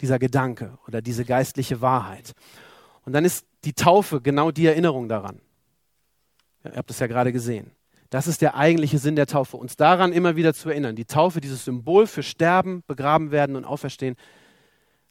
dieser 0.00 0.18
Gedanke 0.18 0.78
oder 0.86 1.02
diese 1.02 1.26
geistliche 1.26 1.82
Wahrheit. 1.82 2.32
Und 3.04 3.12
dann 3.12 3.26
ist 3.26 3.46
die 3.64 3.74
Taufe 3.74 4.22
genau 4.22 4.50
die 4.50 4.64
Erinnerung 4.64 5.06
daran. 5.08 5.42
Ihr 6.64 6.76
habt 6.76 6.90
es 6.90 6.98
ja 6.98 7.06
gerade 7.06 7.30
gesehen. 7.30 7.72
Das 8.08 8.26
ist 8.26 8.40
der 8.40 8.56
eigentliche 8.56 8.98
Sinn 8.98 9.16
der 9.16 9.26
Taufe, 9.26 9.58
uns 9.58 9.76
daran 9.76 10.12
immer 10.12 10.34
wieder 10.34 10.54
zu 10.54 10.70
erinnern. 10.70 10.96
Die 10.96 11.04
Taufe, 11.04 11.42
dieses 11.42 11.66
Symbol 11.66 12.06
für 12.06 12.22
Sterben, 12.22 12.82
Begraben 12.86 13.32
werden 13.32 13.54
und 13.54 13.66
Auferstehen, 13.66 14.16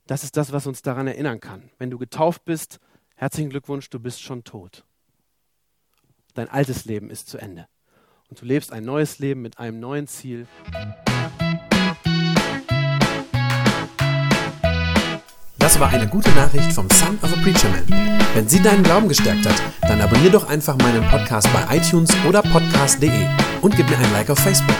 das 0.07 0.23
ist 0.23 0.35
das, 0.35 0.51
was 0.51 0.65
uns 0.65 0.81
daran 0.81 1.05
erinnern 1.05 1.39
kann. 1.39 1.69
Wenn 1.77 1.91
du 1.91 1.99
getauft 1.99 2.43
bist, 2.43 2.79
herzlichen 3.15 3.51
Glückwunsch, 3.51 3.87
du 3.91 3.99
bist 3.99 4.23
schon 4.23 4.43
tot. 4.43 4.83
Dein 6.33 6.49
altes 6.49 6.85
Leben 6.85 7.09
ist 7.09 7.27
zu 7.27 7.37
Ende. 7.37 7.67
Und 8.29 8.41
du 8.41 8.45
lebst 8.45 8.71
ein 8.71 8.83
neues 8.83 9.19
Leben 9.19 9.41
mit 9.41 9.57
einem 9.57 9.79
neuen 9.79 10.07
Ziel. 10.07 10.47
Das 15.57 15.79
war 15.79 15.89
eine 15.89 16.07
gute 16.07 16.29
Nachricht 16.31 16.71
vom 16.73 16.89
Son 16.91 17.17
of 17.21 17.33
a 17.33 17.41
Preacher 17.41 17.69
Man. 17.69 17.85
Wenn 18.33 18.47
sie 18.47 18.61
deinen 18.61 18.83
Glauben 18.83 19.07
gestärkt 19.07 19.45
hat, 19.45 19.61
dann 19.81 20.01
abonnier 20.01 20.31
doch 20.31 20.47
einfach 20.47 20.77
meinen 20.77 21.03
Podcast 21.09 21.47
bei 21.53 21.77
iTunes 21.77 22.11
oder 22.27 22.41
podcast.de 22.41 23.27
und 23.61 23.75
gib 23.75 23.89
mir 23.89 23.97
ein 23.97 24.11
Like 24.13 24.29
auf 24.29 24.39
Facebook. 24.39 24.77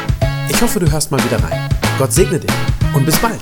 Ich 0.49 0.61
hoffe, 0.61 0.79
du 0.79 0.91
hörst 0.91 1.11
mal 1.11 1.23
wieder 1.23 1.43
rein. 1.43 1.69
Gott 1.97 2.13
segne 2.13 2.39
dich 2.39 2.51
und 2.93 3.05
bis 3.05 3.17
bald. 3.19 3.41